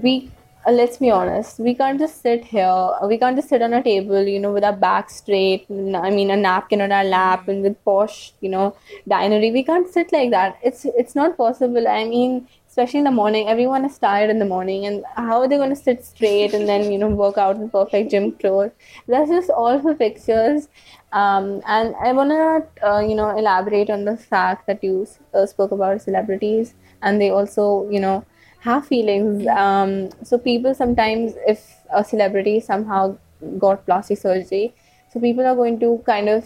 [0.01, 0.31] we
[0.65, 1.59] uh, let's be honest.
[1.59, 2.89] We can't just sit here.
[3.03, 6.31] We can't just sit on a table you know with our back straight i mean
[6.31, 8.75] a napkin on our lap and with posh you know
[9.07, 9.51] dinery.
[9.51, 10.57] We can't sit like that.
[10.63, 11.87] It's it's not possible.
[11.87, 15.47] I mean especially in the morning everyone is tired in the morning and how are
[15.47, 18.71] they going to sit straight and then you know work out in perfect gym clothes?
[19.07, 20.67] That's just all for pictures
[21.13, 25.45] um, and i want to uh, you know elaborate on the fact that you uh,
[25.45, 28.25] spoke about celebrities and they also you know
[28.59, 33.15] have feelings um, so people sometimes if a celebrity somehow
[33.57, 34.73] got plastic surgery
[35.11, 36.45] so people are going to kind of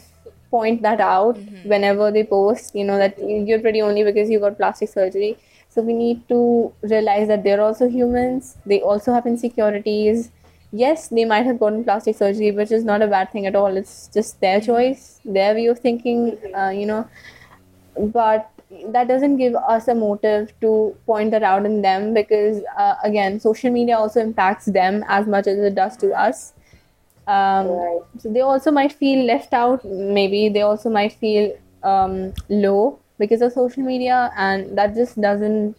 [0.52, 1.70] point that out mm-hmm.
[1.70, 5.38] whenever they post you know that you're pretty only because you got plastic surgery
[5.74, 8.58] so we need to realize that they're also humans.
[8.66, 10.32] They also have insecurities.
[10.72, 13.76] Yes, they might have gotten plastic surgery, which is not a bad thing at all.
[13.76, 17.08] It's just their choice, their way of thinking, uh, you know.
[17.98, 18.50] But
[18.88, 23.40] that doesn't give us a motive to point that out in them because, uh, again,
[23.40, 26.54] social media also impacts them as much as it does to us.
[27.28, 28.00] Um, right.
[28.20, 29.84] So they also might feel left out.
[29.86, 35.76] Maybe they also might feel um, low because of social media and that just doesn't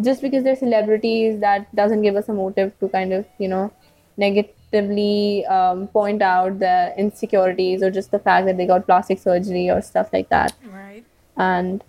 [0.00, 3.70] just because they're celebrities that doesn't give us a motive to kind of you know
[4.16, 9.70] negatively um, point out the insecurities or just the fact that they got plastic surgery
[9.70, 10.52] or stuff like that.
[10.72, 11.04] Right.
[11.36, 11.82] And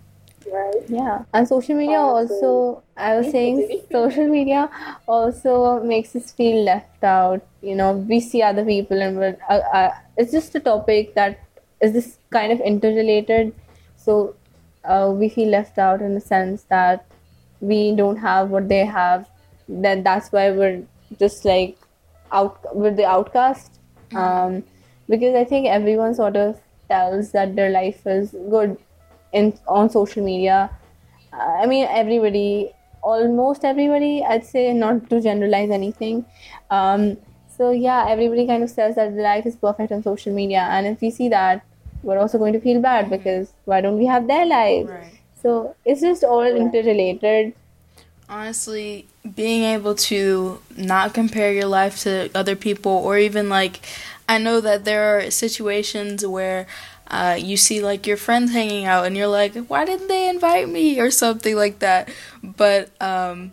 [0.52, 0.82] right.
[0.88, 1.24] yeah.
[1.32, 4.70] And social media also i was saying social media
[5.08, 7.42] also makes us feel left out.
[7.62, 11.40] You know we see other people and we're, uh, uh, it's just a topic that
[11.80, 13.54] is this kind of interrelated.
[13.96, 14.34] So
[14.84, 17.06] uh, we feel left out in the sense that
[17.60, 19.28] we don't have what they have.
[19.68, 20.82] Then that's why we're
[21.18, 21.76] just like
[22.32, 23.78] out with the outcast.
[24.14, 24.62] Um,
[25.08, 28.76] because i think everyone sort of tells that their life is good
[29.32, 30.70] in on social media.
[31.32, 36.24] I mean everybody almost everybody i'd say not to generalize anything.
[36.70, 37.16] Um,
[37.56, 40.68] so yeah everybody kind of says that their life is perfect on social media.
[40.70, 41.64] And if we see that
[42.02, 44.90] we're also going to feel bad because why don't we have their lives?
[44.90, 45.18] Right.
[45.42, 47.54] so it's just all interrelated
[48.28, 53.80] honestly being able to not compare your life to other people or even like
[54.28, 56.66] i know that there are situations where
[57.12, 60.68] uh, you see like your friends hanging out and you're like why didn't they invite
[60.68, 60.98] me?
[60.98, 62.08] or something like that.
[62.42, 63.52] But um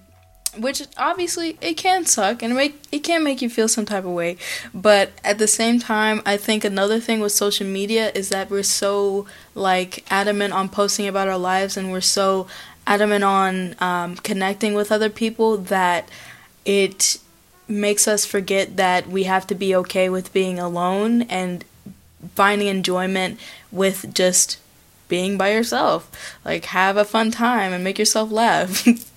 [0.57, 4.11] which obviously it can suck and make it can make you feel some type of
[4.11, 4.37] way.
[4.73, 8.63] But at the same time i think another thing with social media is that we're
[8.63, 12.47] so like adamant on posting about our lives and we're so
[12.89, 16.09] adamant on um, connecting with other people that
[16.65, 17.19] it
[17.67, 21.63] makes us forget that we have to be okay with being alone and
[22.35, 23.39] finding enjoyment
[23.71, 24.57] with just
[25.07, 26.11] being by yourself.
[26.43, 28.85] Like have a fun time and make yourself laugh.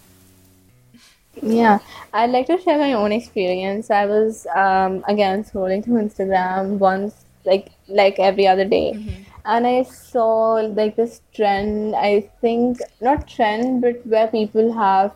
[1.40, 1.78] Yeah,
[2.12, 3.90] I'd like to share my own experience.
[3.90, 8.92] I was um, again scrolling through Instagram once, like like every other day,
[9.44, 11.96] and I saw like this trend.
[11.96, 15.12] I think not trend, but where people have,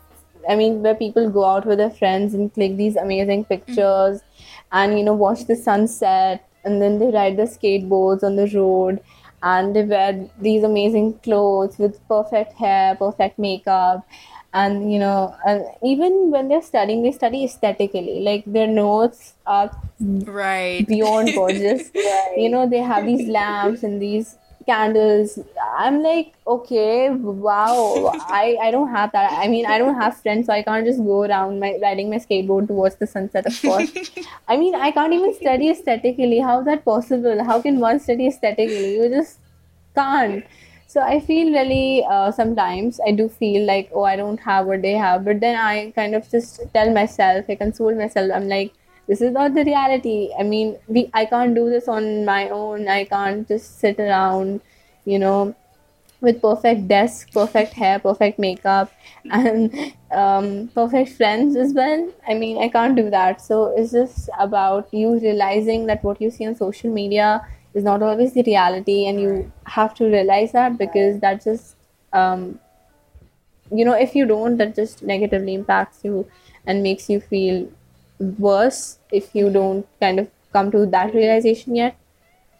[0.48, 3.48] I mean, where people go out with their friends and click these amazing mm.
[3.48, 4.20] pictures,
[4.72, 9.00] and you know watch the sunset, and then they ride the skateboards on the road,
[9.42, 14.06] and they wear these amazing clothes with perfect hair, perfect makeup
[14.62, 18.21] and you know and even when they're studying they study aesthetically.
[18.21, 20.87] Like their notes are right.
[20.87, 21.90] beyond gorgeous.
[22.37, 25.38] You know they have these lamps and these candles.
[25.79, 28.12] I'm like okay wow.
[28.40, 29.33] I i don't have that.
[29.45, 32.21] I mean i don't have friends so i can't just go around my riding my
[32.27, 33.90] skateboard to watch the sunset of course.
[34.49, 36.38] I mean i can't even study aesthetically.
[36.38, 37.45] How is that possible?
[37.45, 38.95] How can one study aesthetically?
[38.97, 39.38] You just
[39.95, 40.45] can't
[40.96, 44.80] so I feel really uh, sometimes I do feel like oh I don't have what
[44.80, 48.30] they have, but then I kind of just tell myself, I console myself.
[48.35, 48.72] I'm like,
[49.06, 50.30] this is not the reality.
[50.38, 52.88] I mean, we I can't do this on my own.
[52.88, 54.62] I can't just sit around,
[55.04, 55.54] you know,
[56.22, 58.90] with perfect desk, perfect hair, perfect makeup,
[59.30, 62.09] and um, perfect friends as well.
[62.26, 63.42] I mean, I can't do that.
[63.42, 68.02] So it's just about you realizing that what you see on social media is not
[68.02, 71.76] always the reality, and you have to realize that because that just,
[72.12, 72.58] um,
[73.70, 76.26] you know, if you don't, that just negatively impacts you
[76.66, 77.68] and makes you feel
[78.38, 81.96] worse if you don't kind of come to that realization yet.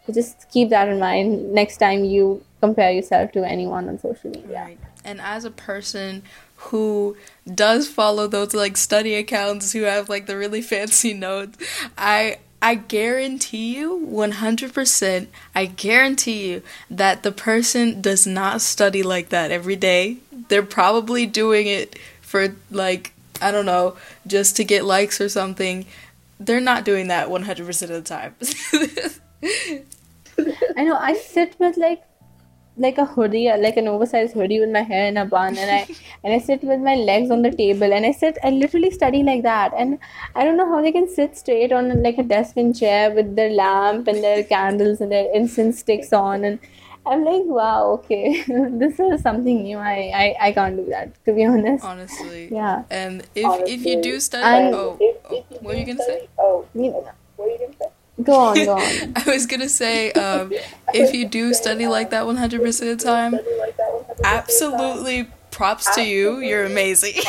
[0.05, 4.29] So just keep that in mind next time you compare yourself to anyone on social
[4.29, 4.61] media.
[4.63, 4.79] Right.
[5.03, 6.23] And as a person
[6.57, 7.17] who
[7.53, 11.57] does follow those like study accounts who have like the really fancy notes,
[11.97, 19.29] I I guarantee you 100%, I guarantee you that the person does not study like
[19.29, 20.17] that every day.
[20.49, 25.85] They're probably doing it for like I don't know, just to get likes or something.
[26.39, 28.35] They're not doing that 100% of the time.
[30.77, 32.03] I know I sit with like
[32.77, 35.87] like a hoodie, like an oversized hoodie with my hair in a bun, and I
[36.23, 39.23] and I sit with my legs on the table, and I sit, I literally study
[39.23, 39.99] like that, and
[40.35, 43.35] I don't know how they can sit straight on like a desk and chair with
[43.35, 46.59] their lamp and their candles and their incense sticks on, and
[47.05, 48.43] I'm like, wow, okay,
[48.83, 49.77] this is something new.
[49.77, 51.83] I I, I can't do that to be honest.
[51.83, 52.49] Honestly.
[52.51, 52.83] Yeah.
[52.89, 56.27] And if if you do study, And- oh, oh, what were you gonna say?
[56.37, 57.91] Oh, you know, what are you gonna say?
[58.23, 59.13] go on, go on.
[59.15, 60.51] I was gonna say, um,
[60.93, 63.39] if you do study like that 100% of the time,
[64.23, 66.39] absolutely props to you.
[66.39, 67.13] You're amazing.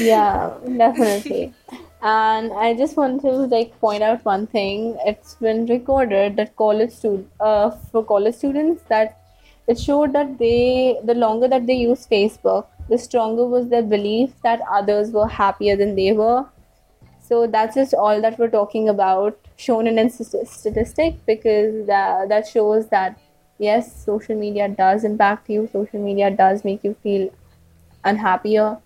[0.00, 1.52] yeah definitely
[2.02, 6.90] and i just want to like point out one thing it's been recorded that college
[6.90, 9.18] stud- uh, for college students that
[9.68, 14.30] it showed that they the longer that they use facebook the stronger was their belief
[14.42, 16.44] that others were happier than they were
[17.22, 22.46] so that's just all that we're talking about shown in a statistic because that, that
[22.46, 23.18] shows that
[23.58, 27.30] yes social media does impact you social media does make you feel
[28.04, 28.78] unhappier.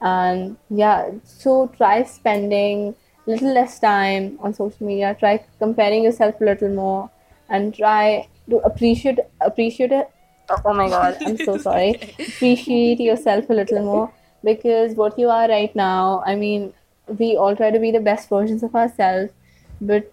[0.00, 2.94] And yeah so try spending
[3.26, 7.10] a little less time on social media try comparing yourself a little more
[7.48, 10.10] and try to appreciate appreciate it.
[10.50, 11.94] Oh, oh my god, I'm so sorry.
[12.18, 14.12] Appreciate yourself a little more
[14.44, 16.74] because what you are right now, I mean,
[17.06, 19.32] we all try to be the best versions of ourselves,
[19.80, 20.12] but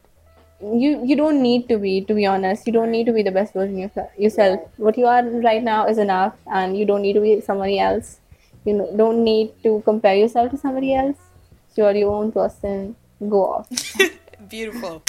[0.61, 2.67] you you don't need to be to be honest.
[2.67, 4.59] You don't need to be the best version of yourself.
[4.77, 8.19] What you are right now is enough and you don't need to be somebody else.
[8.65, 11.17] You know, don't need to compare yourself to somebody else.
[11.75, 12.95] You're your own person.
[13.21, 13.69] Go off.
[14.49, 15.01] Beautiful.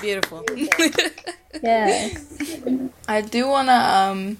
[0.00, 0.44] Beautiful.
[1.62, 2.38] Yes.
[3.08, 4.36] I do want to um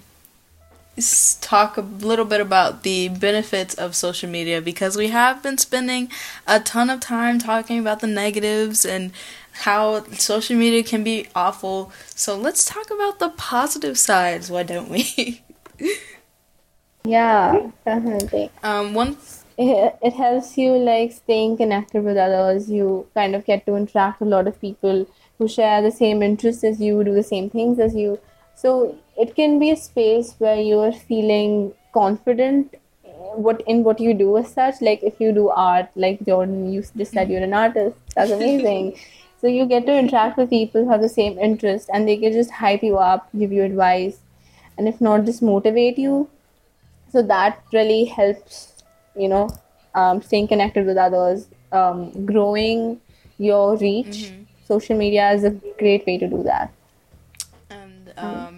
[1.40, 6.10] talk a little bit about the benefits of social media because we have been spending
[6.46, 9.12] a ton of time talking about the negatives and
[9.52, 11.92] how social media can be awful.
[12.06, 15.42] So let's talk about the positive sides, why don't we?
[17.04, 18.50] yeah, definitely.
[18.62, 19.18] Um one
[19.58, 22.70] it, it helps you like staying connected with others.
[22.70, 25.06] You kind of get to interact with a lot of people
[25.38, 28.18] who share the same interests as you, do the same things as you.
[28.54, 32.74] So it can be a space where you're feeling confident
[33.46, 34.80] what in what you do as such.
[34.80, 37.96] Like if you do art like jordan you just said you're an artist.
[38.14, 38.98] That's amazing.
[39.40, 42.32] So you get to interact with people who have the same interest and they can
[42.32, 44.18] just hype you up give you advice
[44.78, 46.28] and if not just motivate you.
[47.10, 48.84] So that really helps
[49.16, 49.48] you know
[49.94, 53.00] um, staying connected with others um, growing
[53.38, 54.16] your reach.
[54.16, 54.42] Mm-hmm.
[54.68, 55.50] social media is a
[55.80, 56.72] great way to do that.
[57.70, 58.55] And um,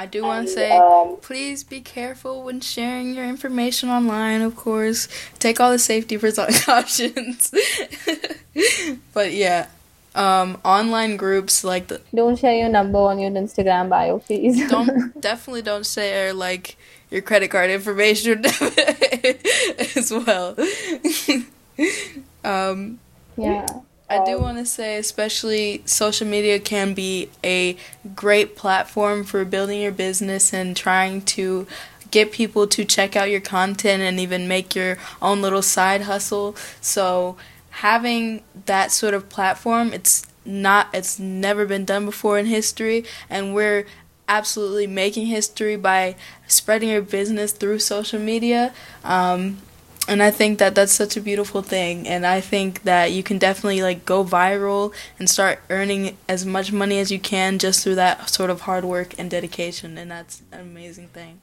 [0.00, 4.40] I do want to say, um, please be careful when sharing your information online.
[4.40, 7.52] Of course, take all the safety precautions.
[9.12, 9.66] but yeah,
[10.14, 14.70] um, online groups like the don't share your number on your Instagram bio, please.
[14.70, 16.78] don't definitely don't share like
[17.10, 20.56] your credit card information as well.
[22.42, 22.98] um,
[23.36, 23.66] yeah.
[24.10, 27.76] I do want to say, especially social media can be a
[28.16, 31.68] great platform for building your business and trying to
[32.10, 36.56] get people to check out your content and even make your own little side hustle.
[36.80, 37.36] So,
[37.70, 43.54] having that sort of platform, it's not it's never been done before in history and
[43.54, 43.86] we're
[44.26, 46.16] absolutely making history by
[46.48, 48.72] spreading your business through social media.
[49.04, 49.58] Um,
[50.10, 52.08] and I think that that's such a beautiful thing.
[52.08, 56.72] And I think that you can definitely like go viral and start earning as much
[56.72, 59.96] money as you can just through that sort of hard work and dedication.
[59.96, 61.40] And that's an amazing thing.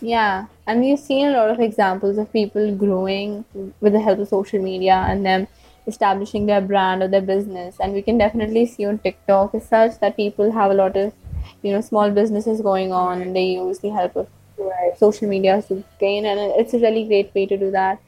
[0.00, 3.44] Yeah, and we've seen a lot of examples of people growing
[3.80, 5.46] with the help of social media and them
[5.86, 7.76] establishing their brand or their business.
[7.78, 11.12] And we can definitely see on TikTok as such that people have a lot of
[11.62, 14.28] you know small businesses going on and they use the help of
[14.58, 14.98] right.
[14.98, 18.00] social media to gain and it's a really great way to do that.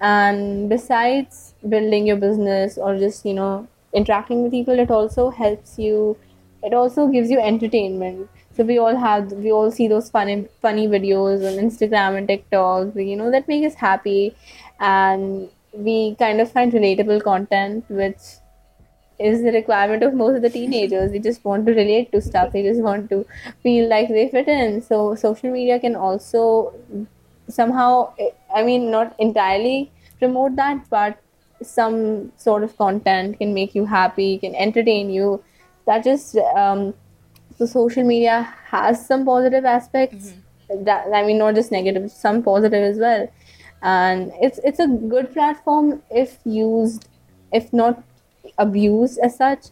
[0.00, 5.78] And besides building your business or just you know interacting with people it also helps
[5.78, 6.16] you
[6.62, 8.28] it also gives you entertainment.
[8.56, 12.94] So we all have we all see those funny funny videos on instagram and tiktok
[12.96, 14.34] you know that make us happy.
[14.80, 18.41] And we kind of find relatable content which
[19.22, 21.12] is the requirement of most of the teenagers.
[21.12, 22.52] They just want to relate to stuff.
[22.52, 23.24] They just want to
[23.62, 24.82] feel like they fit in.
[24.82, 26.74] So social media can also
[27.48, 28.12] somehow,
[28.54, 31.18] I mean, not entirely promote that, but
[31.62, 35.42] some sort of content can make you happy, can entertain you.
[35.86, 36.94] That just um,
[37.58, 40.32] so social media has some positive aspects.
[40.32, 40.84] Mm-hmm.
[40.84, 43.28] That I mean, not just negative, some positive as well.
[43.82, 47.08] And it's it's a good platform if used,
[47.52, 48.02] if not
[48.58, 49.66] abused as such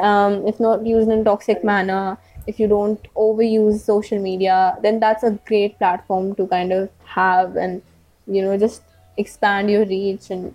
[0.00, 5.00] um, if not used in a toxic manner if you don't overuse social media then
[5.00, 7.82] that's a great platform to kind of have and
[8.26, 8.82] you know just
[9.16, 10.54] expand your reach and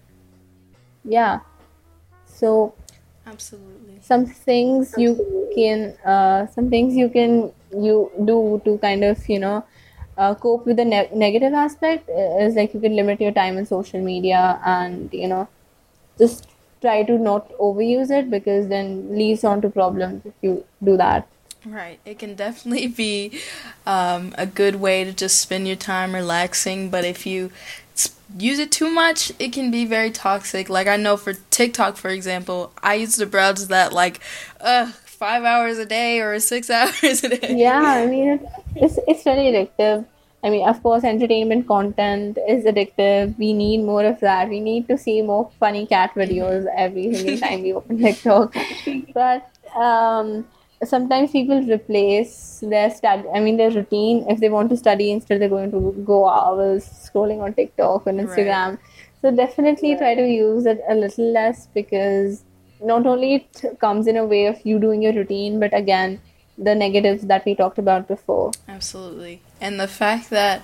[1.04, 1.40] yeah.
[2.26, 2.74] So
[3.26, 4.00] absolutely.
[4.02, 9.40] some things you can uh, some things you can you do to kind of you
[9.40, 9.64] know
[10.18, 13.66] uh, cope with the ne- negative aspect is like you can limit your time on
[13.66, 15.48] social media and you know
[16.18, 16.48] just
[16.82, 21.28] try to not overuse it because then leads on to problems if you do that.
[21.66, 22.00] Right.
[22.06, 23.40] It can definitely be
[23.86, 27.52] um, a good way to just spend your time relaxing, but if you
[28.38, 30.70] use it too much, it can be very toxic.
[30.70, 34.20] Like I know for TikTok, for example, I used to browse that like,
[34.60, 37.56] uh, five hours a day or six hours a day.
[37.56, 38.40] Yeah, I mean,
[38.76, 40.06] it's it's really addictive.
[40.44, 43.38] I mean, of course, entertainment content is addictive.
[43.38, 44.50] We need more of that.
[44.50, 48.56] We need to see more funny cat videos every single time we open TikTok.
[49.14, 50.48] But um,
[50.84, 53.28] sometimes people replace their study.
[53.34, 54.26] I mean, their routine.
[54.30, 58.20] If they want to study instead, they're going to go hours scrolling on TikTok and
[58.20, 58.70] Instagram.
[58.70, 58.80] Right.
[59.22, 62.44] So definitely try to use it a little less because
[62.84, 66.20] not only it comes in a way of you doing your routine, but again,
[66.58, 68.52] the negatives that we talked about before.
[68.68, 69.42] Absolutely.
[69.62, 70.64] And the fact that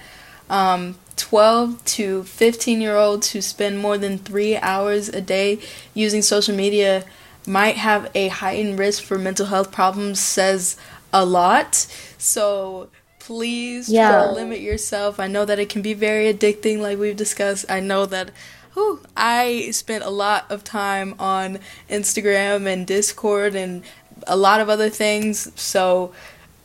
[0.49, 5.59] um, 12 to 15 year olds who spend more than three hours a day
[5.93, 7.03] using social media
[7.45, 10.75] might have a heightened risk for mental health problems says
[11.13, 11.87] a lot.
[12.17, 12.89] So
[13.19, 14.11] please Yeah.
[14.11, 15.19] try to limit yourself.
[15.19, 17.65] I know that it can be very addicting, like we've discussed.
[17.69, 18.31] I know that.
[18.73, 23.81] Whew, I spent a lot of time on Instagram and Discord and
[24.27, 25.51] a lot of other things.
[25.55, 26.11] So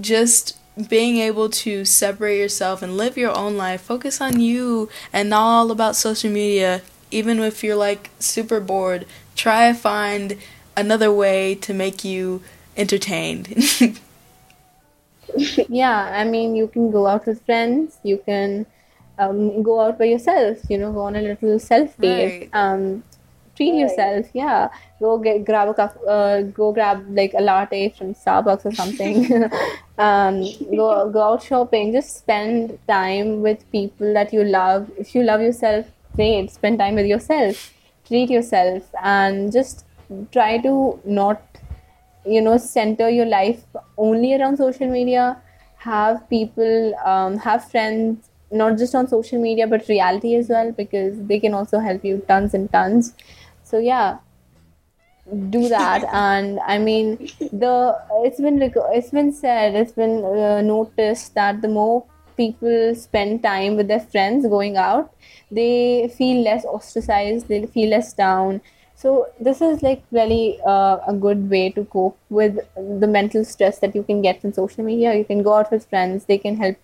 [0.00, 0.56] just
[0.88, 5.42] being able to separate yourself and live your own life, focus on you and not
[5.42, 6.82] all about social media.
[7.10, 9.06] Even if you're like super bored,
[9.36, 10.38] try to find
[10.76, 12.42] another way to make you
[12.76, 13.54] entertained.
[15.68, 18.66] Yeah, I mean, you can go out with friends, you can
[19.18, 22.48] um, go out by yourself, you know, go on a little self date, Right.
[22.52, 23.02] um,
[23.62, 24.68] treat yourself, yeah.
[25.00, 29.44] Go get grab a cup, uh, go grab like a latte from Starbucks or something.
[29.98, 30.42] um,
[30.76, 34.90] go go out shopping, just spend time with people that you love.
[34.98, 35.86] If you love yourself,
[36.16, 37.72] great, spend time with yourself,
[38.06, 39.84] treat yourself, and just
[40.32, 41.42] try to not
[42.24, 43.64] you know center your life
[43.96, 45.40] only around social media
[45.76, 51.18] have people um, have friends not just on social media but reality as well because
[51.26, 53.14] they can also help you tons and tons
[53.72, 54.18] so yeah.
[55.56, 56.04] Do that.
[56.22, 57.12] And i mean
[57.64, 57.74] the
[58.26, 62.04] it's been it's been said it's been uh, noticed that the more
[62.36, 65.10] people spend time with their friends going out
[65.58, 68.60] they feel less ostracized they feel less down.
[69.02, 72.58] So this is like really uh, a good way to cope with
[73.00, 75.14] the mental stress that you can get from social media.
[75.14, 76.76] You can go out with friends they can help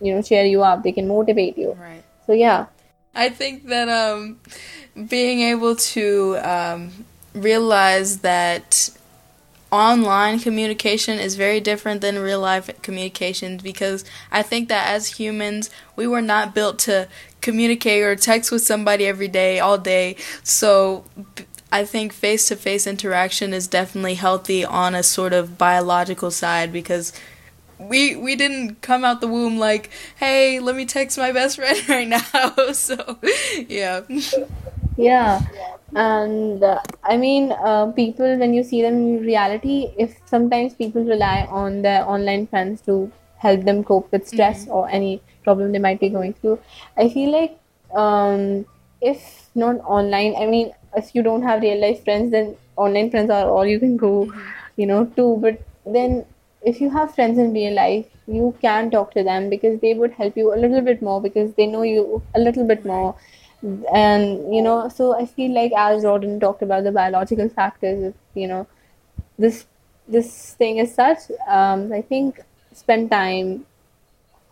[0.00, 1.72] you know cheer you up they can motivate you.
[1.72, 2.04] Right.
[2.26, 2.66] so yeah
[3.14, 4.38] I think that um,
[5.08, 6.92] being able to um,
[7.34, 8.90] realize that
[9.70, 15.68] online communication is very different than real life communication because I think that as humans,
[15.94, 17.08] we were not built to
[17.40, 20.16] communicate or text with somebody every day, all day.
[20.42, 21.04] So
[21.70, 26.72] I think face to face interaction is definitely healthy on a sort of biological side
[26.72, 27.12] because
[27.78, 31.78] we we didn't come out the womb like, hey, let me text my best friend
[31.88, 32.22] right now.
[32.72, 33.18] so,
[33.68, 34.02] yeah.
[34.96, 35.42] Yeah,
[35.94, 41.04] and uh, I mean, uh, people when you see them in reality, if sometimes people
[41.04, 45.78] rely on their online friends to help them cope with stress or any problem they
[45.78, 46.58] might be going through,
[46.96, 47.58] I feel like
[47.94, 48.66] um,
[49.00, 53.30] if not online, I mean, if you don't have real life friends, then online friends
[53.30, 54.32] are all you can go,
[54.76, 55.36] you know, to.
[55.36, 56.24] But then
[56.62, 60.12] if you have friends in real life, you can talk to them because they would
[60.12, 63.14] help you a little bit more because they know you a little bit more
[63.92, 68.14] and you know so i feel like as jordan talked about the biological factors of
[68.34, 68.66] you know
[69.38, 69.66] this
[70.06, 72.40] this thing is such um, i think
[72.72, 73.66] spend time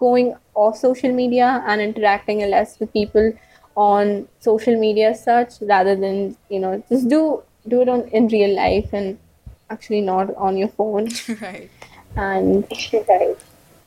[0.01, 3.33] going off social media and interacting less with people
[3.77, 8.55] on social media such rather than you know just do do it on in real
[8.55, 9.19] life and
[9.71, 11.09] actually not on your phone
[11.41, 11.71] right.
[12.17, 12.67] And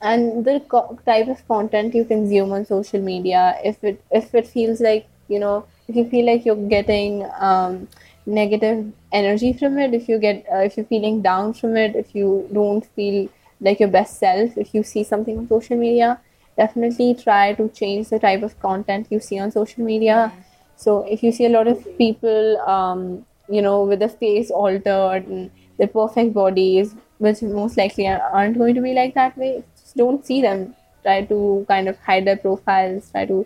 [0.02, 4.48] and the co- type of content you consume on social media if it if it
[4.48, 7.88] feels like you know if you feel like you're getting um,
[8.26, 12.16] negative energy from it if you get uh, if you're feeling down from it if
[12.16, 13.28] you don't feel
[13.62, 16.20] like your best self if you see something on social media
[16.60, 20.32] definitely try to change the type of content you see on social media.
[20.76, 25.28] So if you see a lot of people um, you know with their face altered
[25.28, 29.64] and their perfect bodies which most likely aren't going to be like that way.
[29.78, 30.76] Just don't see them.
[31.04, 33.12] Try to kind of hide their profiles.
[33.12, 33.46] Try to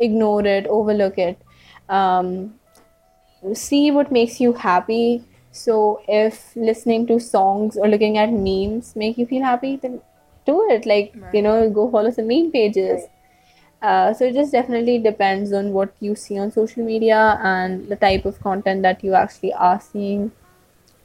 [0.00, 1.38] ignore it overlook it.
[1.88, 2.54] Um,
[3.54, 5.24] see what makes you happy.
[5.52, 10.00] So if listening to songs or looking at memes make you feel happy then
[10.46, 10.86] do it.
[10.86, 13.02] Like you know go follow some meme pages.
[13.82, 17.96] Uh, so it just definitely depends on what you see on social media and the
[17.96, 20.32] type of content that you actually are seeing.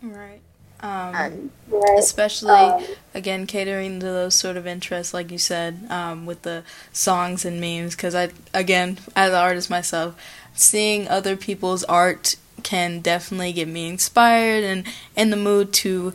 [0.01, 0.41] Right.
[0.81, 1.51] Um,
[1.97, 7.45] especially again catering to those sort of interests like you said um, with the songs
[7.45, 10.15] and memes because i again as an artist myself
[10.53, 16.13] seeing other people's art can definitely get me inspired and in the mood to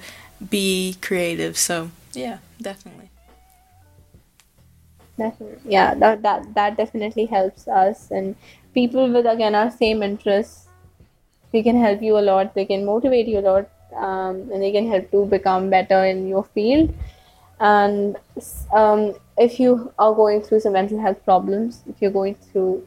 [0.50, 3.10] be creative so yeah definitely
[5.20, 5.70] Definitely.
[5.70, 8.36] Yeah, that, that that definitely helps us and
[8.72, 10.68] people with again our same interests.
[11.52, 12.54] They can help you a lot.
[12.54, 16.28] They can motivate you a lot, um, and they can help to become better in
[16.28, 16.94] your field.
[17.60, 18.16] And
[18.72, 22.86] um, if you are going through some mental health problems, if you're going through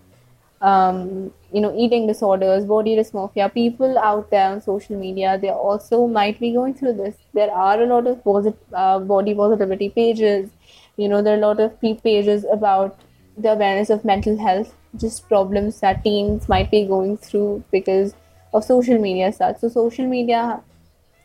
[0.64, 6.08] um, you know, eating disorders, body dysmorphia, people out there on social media, they also
[6.08, 7.16] might be going through this.
[7.34, 10.50] There are a lot of posit- uh, body positivity pages.
[10.96, 12.98] You know, there are a lot of pages about
[13.38, 18.14] the awareness of mental health, just problems that teens might be going through because
[18.54, 19.60] of social media such.
[19.60, 20.62] So social media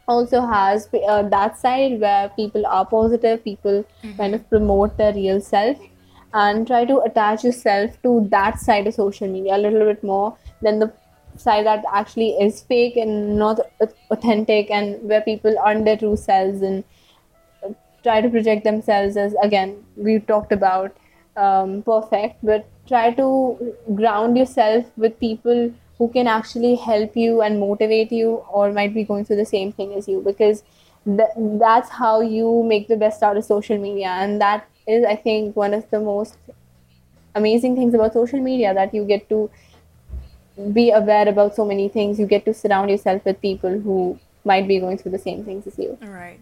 [0.08, 4.16] also has uh, that side where people are positive, people mm-hmm.
[4.16, 5.78] kind of promote their real self
[6.34, 10.36] and try to attach yourself to that side of social media a little bit more
[10.62, 10.92] than the
[11.36, 13.60] side that actually is fake and not
[14.10, 16.84] authentic and where people aren't their true selves and
[18.02, 20.96] try to project themselves as again we talked about
[21.36, 27.60] um, perfect but try to ground yourself with people who can actually help you and
[27.60, 30.62] motivate you or might be going through the same thing as you because
[31.04, 34.08] th- that's how you make the best out of social media.
[34.08, 36.36] And that is i think one of the most
[37.34, 39.50] amazing things about social media that you get to
[40.72, 42.18] be aware about so many things.
[42.18, 45.66] You get to surround yourself with people who might be going through the same things
[45.66, 45.96] as you.
[46.02, 46.40] Right.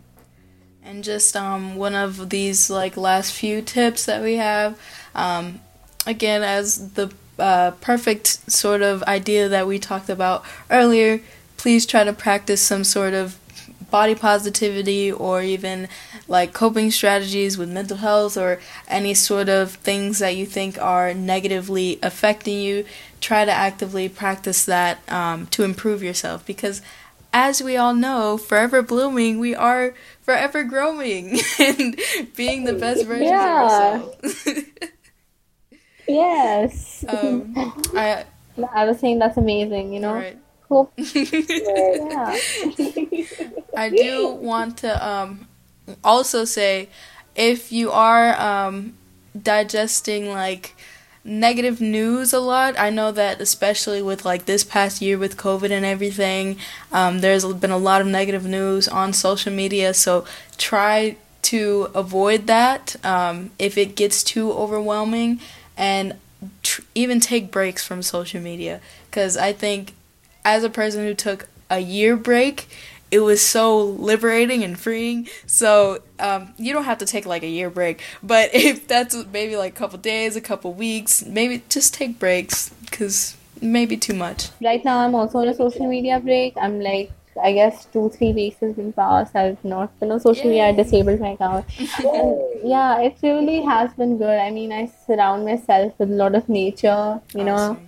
[0.83, 4.81] And just um, one of these like last few tips that we have
[5.15, 5.61] um,
[6.07, 11.20] again as the uh, perfect sort of idea that we talked about earlier
[11.57, 13.39] please try to practice some sort of
[13.91, 15.89] body positivity or even
[16.28, 21.14] like coping strategies with mental health or any sort of things that you think are
[21.14, 22.84] negatively affecting you,
[23.20, 26.82] try to actively practice that um, to improve yourself because
[27.32, 32.01] as we all know, forever blooming, we are forever growing and
[32.34, 33.97] being the best versions yeah.
[33.97, 34.64] of ourselves.
[36.09, 37.05] yes.
[37.09, 37.55] Um,
[37.95, 38.25] I
[38.75, 40.15] I was saying that's amazing, you know.
[40.15, 40.39] Right.
[40.69, 40.91] Cool.
[40.97, 42.37] yeah.
[43.77, 45.47] I do want to um,
[46.03, 46.89] also say
[47.37, 48.95] if you are um,
[49.41, 50.75] digesting like
[51.27, 52.79] negative news a lot.
[52.79, 56.57] I know that especially with like this past year with COVID and everything,
[56.93, 59.93] um, there's been a lot of negative news on social media.
[59.93, 60.25] So
[60.57, 65.41] try to avoid that um, if it gets too overwhelming,
[65.77, 66.14] and
[66.62, 68.81] tr- even take breaks from social media.
[69.11, 69.95] Because I think
[70.45, 72.68] as a person who took a year break,
[73.11, 75.29] it was so liberating and freeing.
[75.47, 79.57] So um, you don't have to take like a year break, but if that's maybe
[79.57, 84.51] like a couple days, a couple weeks, maybe just take breaks because maybe too much.
[84.62, 86.55] Right now, I'm also on a social media break.
[86.57, 87.11] I'm like.
[87.43, 89.37] I guess two, three weeks has been passed.
[89.37, 90.66] I've not been on social media.
[90.66, 91.66] I disabled my account.
[92.64, 94.39] yeah, it really has been good.
[94.39, 97.45] I mean, I surround myself with a lot of nature, you awesome.
[97.47, 97.80] know,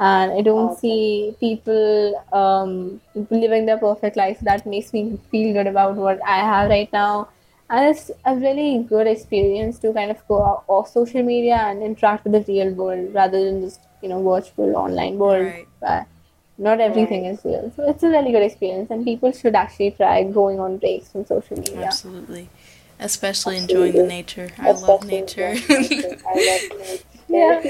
[0.00, 4.38] and I don't see people um, living their perfect life.
[4.40, 7.28] That makes me feel good about what I have right now.
[7.70, 12.24] And it's a really good experience to kind of go off social media and interact
[12.24, 15.46] with the real world rather than just, you know, virtual online world.
[15.46, 15.68] Right.
[15.80, 16.06] But
[16.58, 17.34] not everything right.
[17.34, 17.72] is real.
[17.76, 21.24] So it's a really good experience and people should actually try going on breaks from
[21.24, 21.84] social media.
[21.84, 22.50] Absolutely.
[22.98, 23.88] Especially Absolutely.
[23.90, 24.50] enjoying the nature.
[24.58, 25.54] I love nature.
[25.54, 27.04] I love nature.
[27.28, 27.62] Yeah.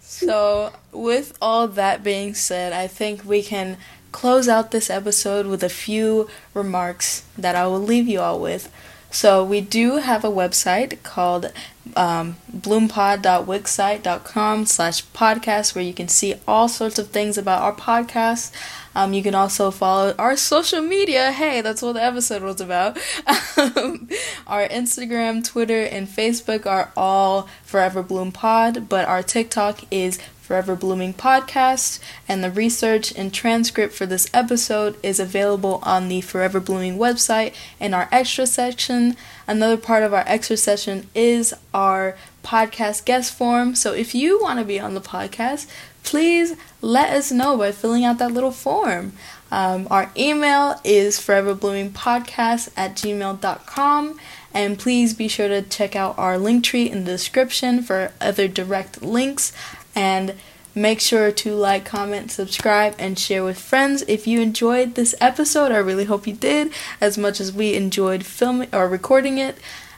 [0.00, 3.78] so, with all that being said, I think we can
[4.12, 8.70] close out this episode with a few remarks that I will leave you all with.
[9.16, 11.50] So, we do have a website called
[11.96, 18.52] um, bloompod.wixsite.com slash podcast where you can see all sorts of things about our podcast.
[18.94, 21.32] Um, you can also follow our social media.
[21.32, 22.98] Hey, that's what the episode was about.
[23.58, 24.10] Um,
[24.46, 30.76] our Instagram, Twitter, and Facebook are all Forever Bloom Pod, but our TikTok is Forever
[30.76, 36.60] Blooming Podcast, and the research and transcript for this episode is available on the Forever
[36.60, 39.16] Blooming website in our extra section.
[39.48, 43.74] Another part of our extra session is our podcast guest form.
[43.74, 45.68] So if you want to be on the podcast,
[46.04, 49.14] please let us know by filling out that little form.
[49.50, 54.20] Um, our email is foreverbloomingpodcast at gmail.com.
[54.56, 58.48] And please be sure to check out our link tree in the description for other
[58.48, 59.52] direct links.
[59.96, 60.34] And
[60.74, 64.04] make sure to like, comment, subscribe, and share with friends.
[64.06, 66.70] If you enjoyed this episode, I really hope you did,
[67.00, 69.56] as much as we enjoyed filming or recording it.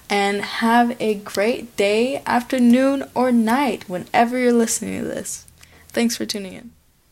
[0.09, 5.45] And have a great day, afternoon, or night whenever you're listening to this.
[5.89, 6.78] Thanks for tuning in.